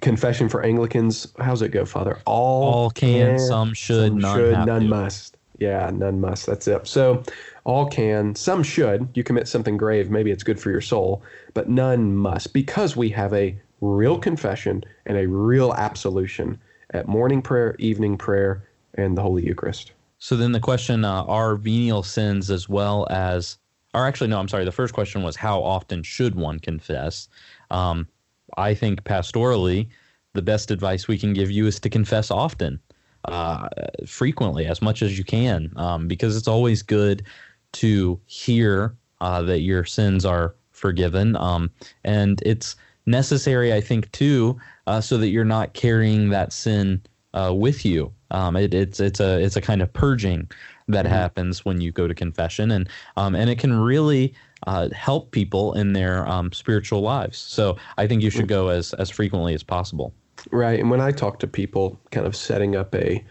[0.00, 1.32] confession for Anglicans.
[1.38, 2.18] How's it go, Father?
[2.26, 5.36] All, all can, some should, some none, should, none must.
[5.62, 6.46] Yeah, none must.
[6.46, 6.88] That's it.
[6.88, 7.22] So,
[7.62, 9.08] all can, some should.
[9.14, 11.22] You commit something grave, maybe it's good for your soul,
[11.54, 16.58] but none must because we have a real confession and a real absolution
[16.90, 19.92] at morning prayer, evening prayer, and the Holy Eucharist.
[20.18, 23.58] So then the question: uh, Are venial sins as well as,
[23.94, 24.64] or actually, no, I'm sorry.
[24.64, 27.28] The first question was how often should one confess?
[27.70, 28.08] Um,
[28.56, 29.88] I think pastorally,
[30.32, 32.80] the best advice we can give you is to confess often,
[33.26, 33.68] uh,
[34.06, 37.24] frequently, as much as you can, um, because it's always good
[37.72, 41.36] to hear uh, that your sins are forgiven.
[41.36, 41.70] Um,
[42.04, 47.00] and it's necessary, I think, too, uh, so that you're not carrying that sin
[47.34, 48.12] uh, with you.
[48.30, 50.50] Um, it, it's it's a it's a kind of purging
[50.88, 51.14] that mm-hmm.
[51.14, 54.34] happens when you go to confession, and um, and it can really
[54.66, 57.38] uh, help people in their um, spiritual lives.
[57.38, 60.14] So I think you should go as as frequently as possible.
[60.50, 60.80] Right.
[60.80, 63.24] And when I talk to people, kind of setting up a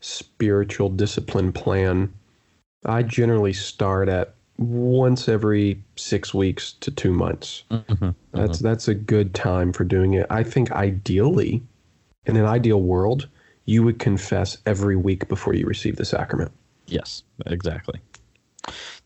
[0.00, 2.12] spiritual discipline plan,
[2.84, 7.64] I generally start at once every six weeks to two months.
[7.70, 8.66] Mm-hmm, that's mm-hmm.
[8.66, 10.26] that's a good time for doing it.
[10.30, 11.62] I think ideally,
[12.26, 13.28] in an ideal world,
[13.66, 16.52] you would confess every week before you receive the sacrament.
[16.86, 18.00] Yes, exactly.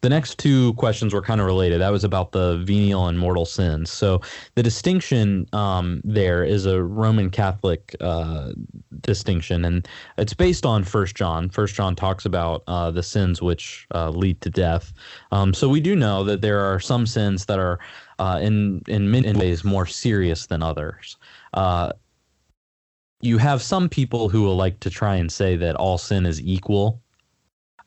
[0.03, 1.81] The next two questions were kind of related.
[1.81, 3.91] That was about the venial and mortal sins.
[3.91, 4.21] So
[4.57, 8.53] the distinction um, there is a Roman Catholic uh,
[9.01, 9.87] distinction, and
[10.19, 11.49] it's based on First John.
[11.49, 14.93] First John talks about uh, the sins which uh, lead to death.
[15.31, 17.79] Um, so we do know that there are some sins that are
[18.19, 21.17] uh, in in many ways more serious than others
[21.55, 21.93] uh,
[23.23, 26.41] you have some people who will like to try and say that all sin is
[26.41, 27.02] equal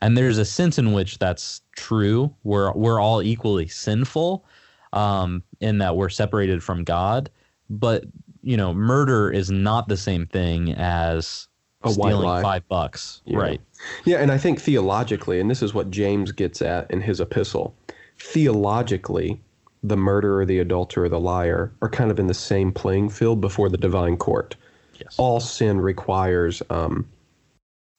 [0.02, 2.34] and there's a sense in which that's true.
[2.44, 4.46] We're we're all equally sinful,
[4.94, 7.30] um, in that we're separated from God.
[7.70, 8.06] But
[8.42, 11.48] you know, murder is not the same thing as
[11.84, 13.38] a stealing five bucks, yeah.
[13.38, 13.62] right?
[14.06, 17.76] Yeah, and I think theologically, and this is what James gets at in his epistle.
[18.20, 19.42] Theologically,
[19.84, 23.70] the murderer, the adulterer, the liar are kind of in the same playing field before
[23.70, 24.56] the divine court.
[25.00, 25.16] Yes.
[25.18, 27.08] All sin requires um,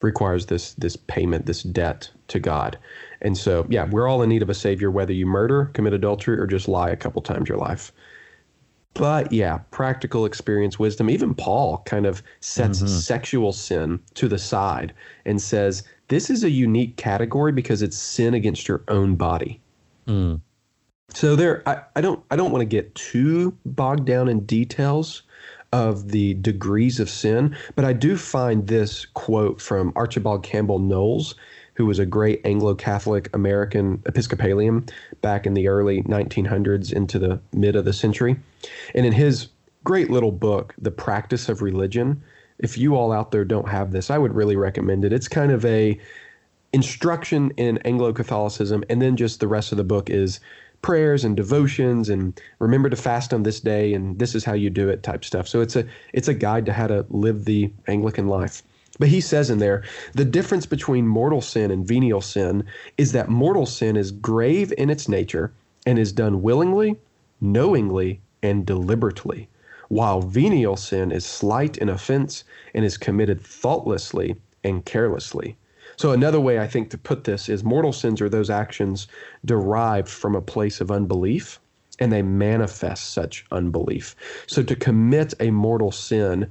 [0.03, 2.79] requires this this payment, this debt to God.
[3.23, 6.39] And so, yeah, we're all in need of a savior, whether you murder, commit adultery,
[6.39, 7.93] or just lie a couple times your life.
[8.95, 11.11] But yeah, practical experience, wisdom.
[11.11, 12.89] Even Paul kind of sets mm-hmm.
[12.89, 14.95] sexual sin to the side
[15.27, 19.61] and says this is a unique category because it's sin against your own body.
[20.07, 20.41] Mm.
[21.13, 25.23] So there, I, I don't I don't want to get too bogged down in details
[25.73, 27.57] of the degrees of sin.
[27.75, 31.35] But I do find this quote from Archibald Campbell Knowles,
[31.75, 34.87] who was a great Anglo Catholic American Episcopalian
[35.21, 38.37] back in the early 1900s into the mid of the century.
[38.95, 39.49] And in his
[39.85, 42.23] great little book, The Practice of Religion,
[42.59, 45.13] if you all out there don't have this, I would really recommend it.
[45.13, 46.01] It's kind of a
[46.73, 50.41] instruction in Anglo Catholicism, and then just the rest of the book is
[50.83, 54.71] prayers and devotions and remember to fast on this day and this is how you
[54.71, 55.49] do it type stuff.
[55.49, 58.63] So it's a it's a guide to how to live the Anglican life.
[58.99, 59.83] But he says in there,
[60.15, 62.65] the difference between mortal sin and venial sin
[62.97, 65.53] is that mortal sin is grave in its nature
[65.85, 66.97] and is done willingly,
[67.41, 69.49] knowingly, and deliberately,
[69.89, 75.57] while venial sin is slight in offense and is committed thoughtlessly and carelessly.
[75.97, 79.09] So another way I think to put this is mortal sins are those actions
[79.45, 81.59] derived from a place of unbelief
[81.99, 84.15] and they manifest such unbelief.
[84.47, 86.51] So to commit a mortal sin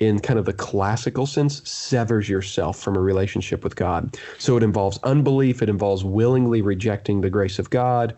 [0.00, 4.16] in kind of the classical sense severs yourself from a relationship with God.
[4.38, 8.16] So it involves unbelief, it involves willingly rejecting the grace of God,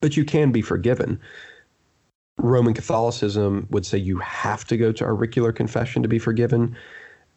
[0.00, 1.18] but you can be forgiven.
[2.38, 6.76] Roman Catholicism would say you have to go to auricular confession to be forgiven.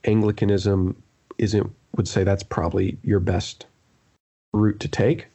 [0.03, 1.01] Anglicanism
[1.37, 3.65] isn't would say that's probably your best
[4.53, 5.27] route to take,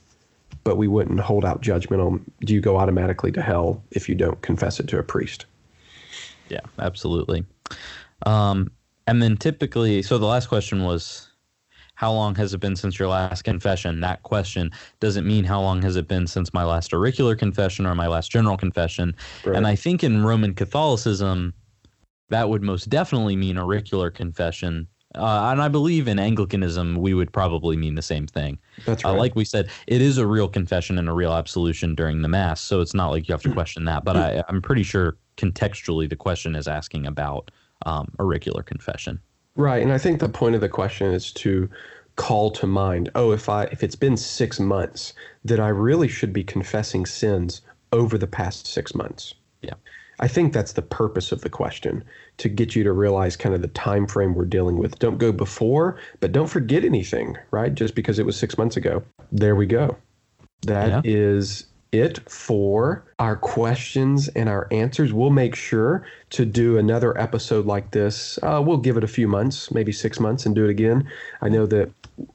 [0.65, 4.15] but we wouldn't hold out judgment on do you go automatically to hell if you
[4.15, 5.47] don't confess it to a priest.
[6.49, 7.45] Yeah, absolutely.
[8.27, 8.71] Um,
[9.07, 11.29] And then typically, so the last question was,
[11.95, 14.01] how long has it been since your last confession?
[14.01, 17.95] That question doesn't mean how long has it been since my last auricular confession or
[17.95, 19.15] my last general confession.
[19.45, 19.57] Right.
[19.57, 21.55] And I think in Roman Catholicism,
[22.31, 24.89] that would most definitely mean auricular confession.
[25.15, 28.59] Uh, and I believe in Anglicanism, we would probably mean the same thing.
[28.85, 29.19] That's Uh, right.
[29.19, 32.61] like we said, it is a real confession and a real absolution during the Mass.
[32.61, 34.05] So it's not like you have to question that.
[34.05, 37.51] But I, I'm pretty sure contextually the question is asking about
[37.87, 39.21] um, auricular confession.
[39.57, 41.69] Right, and I think the point of the question is to
[42.17, 45.13] call to mind, oh, if I if it's been 6 months,
[45.45, 47.61] that I really should be confessing sins
[47.93, 49.35] over the past 6 months.
[49.63, 49.75] Yeah.
[50.21, 52.05] I think that's the purpose of the question
[52.39, 54.99] to get you to realize kind of the time frame we're dealing with.
[54.99, 57.75] Don't go before, but don't forget anything, right?
[57.75, 59.03] Just because it was 6 months ago.
[59.33, 59.97] There we go.
[60.63, 65.13] That is it for our questions and our answers.
[65.13, 68.39] We'll make sure to do another episode like this.
[68.43, 71.09] Uh, we'll give it a few months, maybe six months, and do it again.
[71.41, 71.93] I know that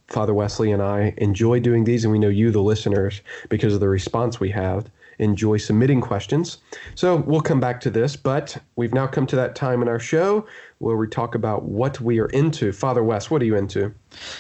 [0.08, 3.82] Father Wesley and I enjoy doing these, and we know you, the listeners, because of
[3.82, 6.57] the response we have, enjoy submitting questions.
[6.95, 9.99] So we'll come back to this, but we've now come to that time in our
[9.99, 10.45] show
[10.80, 12.72] where we talk about what we are into.
[12.72, 13.93] Father West, what are you into?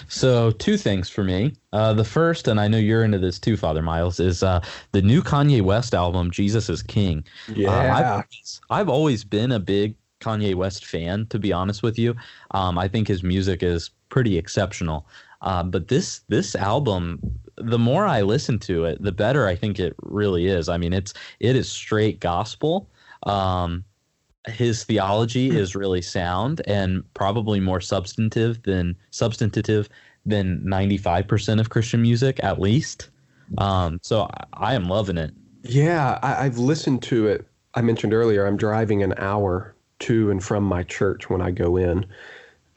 [0.07, 1.53] So, two things for me.
[1.73, 4.63] Uh, the first, and I know you're into this too, Father Miles, is uh,
[4.93, 7.23] the new Kanye West album, Jesus is King.
[7.49, 8.23] Um, I've,
[8.69, 12.15] I've always been a big Kanye West fan, to be honest with you.
[12.51, 15.07] Um, I think his music is pretty exceptional.
[15.41, 17.19] Uh, but this this album,
[17.59, 20.69] the more I listen to it, the better I think it really is.
[20.69, 22.89] I mean, it's it is straight gospel.
[23.23, 23.83] Um,
[24.47, 29.89] his theology is really sound and probably more substantive than substantive
[30.25, 33.09] than 95% of Christian music, at least.
[33.57, 35.31] Um, so I, I am loving it.
[35.63, 37.47] Yeah, I, I've listened to it.
[37.73, 41.77] I mentioned earlier, I'm driving an hour to and from my church when I go
[41.77, 42.05] in.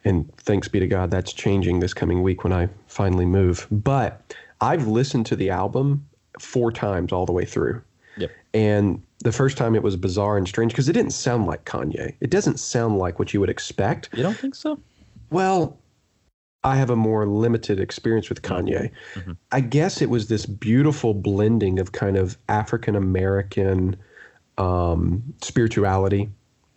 [0.05, 3.67] And thanks be to God, that's changing this coming week when I finally move.
[3.71, 6.09] But I've listened to the album
[6.39, 7.83] four times all the way through.
[8.17, 8.31] Yep.
[8.55, 12.15] And the first time it was bizarre and strange because it didn't sound like Kanye.
[12.21, 14.09] It doesn't sound like what you would expect.
[14.15, 14.79] You don't think so?
[15.31, 15.79] Well,
[16.65, 18.91] I have a more limited experience with Kanye.
[19.15, 19.37] Mhm.
[19.51, 23.97] I guess it was this beautiful blending of kind of African American
[24.59, 26.31] um, spirituality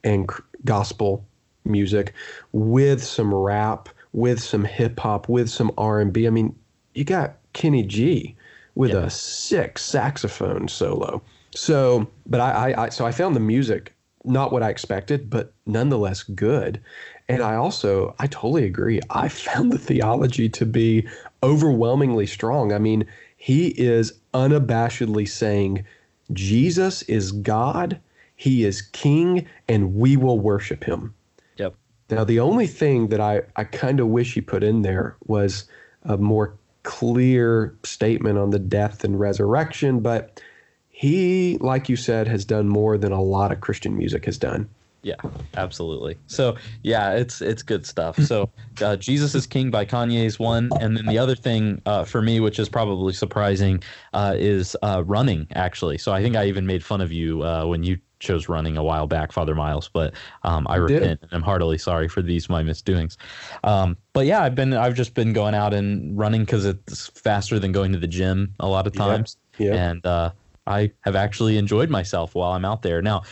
[0.04, 1.26] and cr- gospel
[1.66, 2.14] music
[2.52, 6.26] with some rap, with some hip hop, with some R and B.
[6.26, 6.56] I mean,
[6.94, 8.36] you got Kenny G
[8.76, 9.06] with Yeah.
[9.06, 11.24] a sick saxophone solo.
[11.56, 13.93] So, but I, I, I, so I found the music
[14.26, 16.82] not what I expected, but nonetheless good.
[17.30, 18.99] And I also, I totally agree.
[19.10, 21.08] I found the theology to be
[21.43, 22.74] overwhelmingly strong.
[22.74, 23.06] I mean,
[23.38, 25.86] he is unabashedly saying,
[26.34, 27.99] Jesus is God,
[28.36, 31.14] he is king, and we will worship him.
[31.58, 31.76] Yep.
[32.10, 35.66] Now, the only thing that I, I kind of wish he put in there was
[36.03, 36.56] a more
[36.86, 40.42] clear statement on the death and resurrection, but
[40.90, 44.70] he, like you said, has done more than a lot of Christian music has done.
[45.06, 45.18] Yeah,
[45.56, 46.18] absolutely.
[46.26, 48.18] So yeah, it's it's good stuff.
[48.18, 48.50] So
[48.82, 52.40] uh, Jesus is King by Kanye West, and then the other thing uh, for me,
[52.40, 53.84] which is probably surprising,
[54.14, 55.46] uh, is uh, running.
[55.54, 58.76] Actually, so I think I even made fun of you uh, when you chose running
[58.78, 59.89] a while back, Father Miles.
[59.91, 60.13] But
[60.43, 60.89] um, I did.
[60.89, 63.17] repent and I'm heartily sorry for these my misdoings.
[63.63, 67.59] Um, but yeah, I've been I've just been going out and running because it's faster
[67.59, 69.05] than going to the gym a lot of Yeah.
[69.05, 69.76] times, Yeah.
[69.76, 70.32] and uh,
[70.67, 73.23] I have actually enjoyed myself while I'm out there now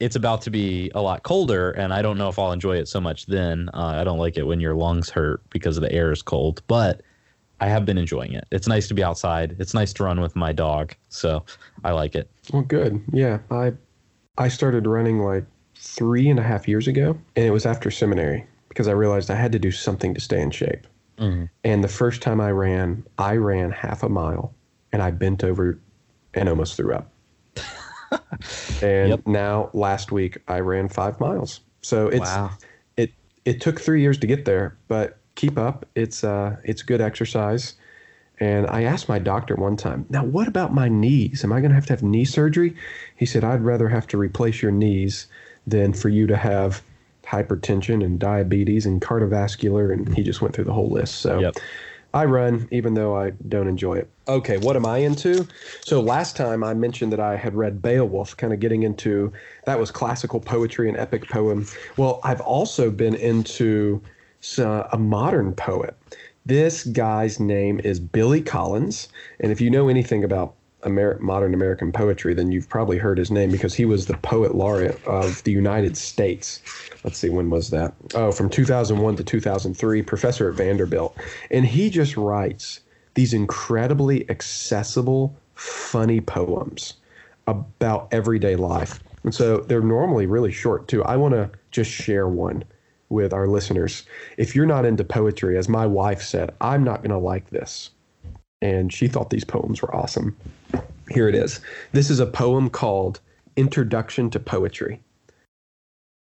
[0.00, 2.88] it's about to be a lot colder, and I don't know if I'll enjoy it
[2.88, 3.70] so much then.
[3.72, 7.02] Uh, I don't like it when your lungs hurt because the air is cold, but
[7.60, 8.44] I have been enjoying it.
[8.50, 9.54] It's nice to be outside.
[9.60, 11.44] It's nice to run with my dog, so
[11.84, 12.28] I like it.
[12.52, 13.00] Well, good.
[13.12, 13.74] Yeah, I
[14.38, 15.44] I started running like
[15.76, 19.34] three and a half years ago, and it was after seminary because I realized I
[19.34, 20.86] had to do something to stay in shape.
[21.18, 21.50] Mhm.
[21.64, 24.54] And the first time I ran, I ran half a mile,
[24.92, 25.78] and I bent over
[26.32, 27.12] and almost threw up.
[28.82, 29.26] and Yep.
[29.26, 31.60] now, last week, I ran five miles.
[31.82, 32.52] So it's wow.
[32.96, 33.10] it
[33.44, 35.84] it took three years to get there, but keep up.
[35.94, 37.74] It's uh it's good exercise.
[38.40, 41.44] And I asked my doctor one time, now what about my knees?
[41.44, 42.74] Am I gonna have to have knee surgery?
[43.16, 45.26] He said, I'd rather have to replace your knees
[45.66, 46.82] than for you to have
[47.24, 51.16] hypertension and diabetes and cardiovascular and he just went through the whole list.
[51.16, 51.58] So Yep.
[52.14, 54.10] I run even though I don't enjoy it.
[54.28, 55.46] Okay, what am I into?
[55.84, 59.32] So last time I mentioned that I had read Beowulf, kind of getting into
[59.64, 61.66] that was classical poetry and epic poem.
[61.96, 64.02] Well, I've also been into
[64.58, 65.96] a modern poet.
[66.44, 69.08] This guy's name is Billy Collins,
[69.38, 70.54] and if you know anything about
[70.84, 74.56] Amer- modern American poetry, then you've probably heard his name because he was the poet
[74.56, 76.60] laureate of the United States.
[77.04, 77.94] Let's see, when was that?
[78.14, 81.16] Oh, from 2001 to 2003, professor at Vanderbilt.
[81.52, 82.80] And he just writes
[83.14, 86.94] these incredibly accessible, funny poems
[87.46, 88.98] about everyday life.
[89.22, 91.04] And so they're normally really short too.
[91.04, 92.64] I want to just share one
[93.12, 94.04] with our listeners.
[94.36, 97.90] If you're not into poetry, as my wife said, I'm not going to like this.
[98.60, 100.36] And she thought these poems were awesome.
[101.10, 101.60] Here it is.
[101.92, 103.20] This is a poem called
[103.56, 105.00] Introduction to Poetry.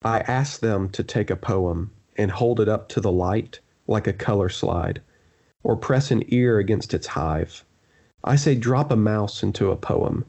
[0.03, 4.07] I asked them to take a poem and hold it up to the light like
[4.07, 5.01] a color slide,
[5.64, 7.64] or press an ear against its hive.
[8.23, 10.26] I say, drop a mouse into a poem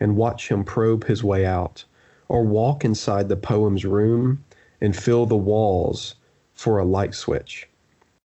[0.00, 1.84] and watch him probe his way out,
[2.28, 4.44] or walk inside the poem's room
[4.84, 6.14] and fill the walls
[6.52, 7.68] for a light switch.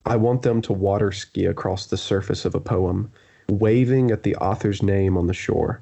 [0.06, 3.12] I want them to water ski across the surface of a poem,
[3.50, 5.82] waving at the author's name on the shore.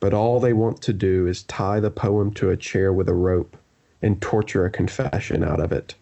[0.00, 3.14] But all they want to do is tie the poem to a chair with a
[3.14, 3.56] rope
[4.00, 5.94] and torture a confession out of it.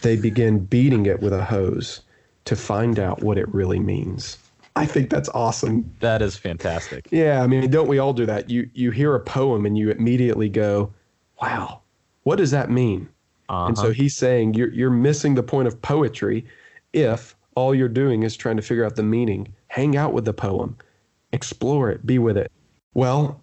[0.00, 2.00] They begin beating it with a hose
[2.46, 4.38] to find out what it really means.
[4.74, 5.94] I think that's awesome.
[6.00, 7.06] That is fantastic.
[7.10, 8.48] Yeah, I mean, don't we all do that?
[8.48, 10.94] You you hear a poem and you immediately go,
[11.42, 11.82] "Wow,
[12.22, 13.08] what does that mean?"
[13.48, 13.66] Uh-huh.
[13.66, 16.44] And so he's saying you're you're missing the point of poetry
[16.92, 19.54] if all you're doing is trying to figure out the meaning.
[19.68, 20.76] Hang out with the poem,
[21.32, 22.50] explore it, be with it.
[22.94, 23.42] Well,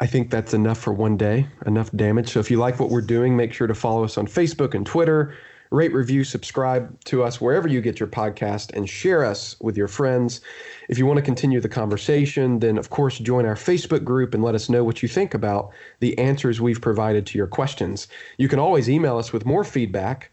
[0.00, 2.30] I think that's enough for one day, enough damage.
[2.30, 4.86] So if you like what we're doing, make sure to follow us on Facebook and
[4.86, 5.34] Twitter.
[5.70, 9.86] Rate, review, subscribe to us wherever you get your podcast, and share us with your
[9.86, 10.40] friends.
[10.88, 14.42] If you want to continue the conversation, then of course join our Facebook group and
[14.42, 15.70] let us know what you think about
[16.00, 18.08] the answers we've provided to your questions.
[18.36, 20.32] You can always email us with more feedback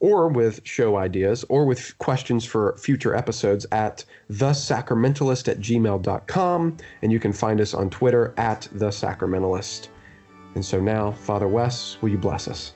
[0.00, 6.76] or with show ideas or with questions for future episodes at thesacramentalist at gmail.com.
[7.02, 9.88] And you can find us on Twitter at the Sacramentalist.
[10.54, 12.75] And so now, Father Wes, will you bless us?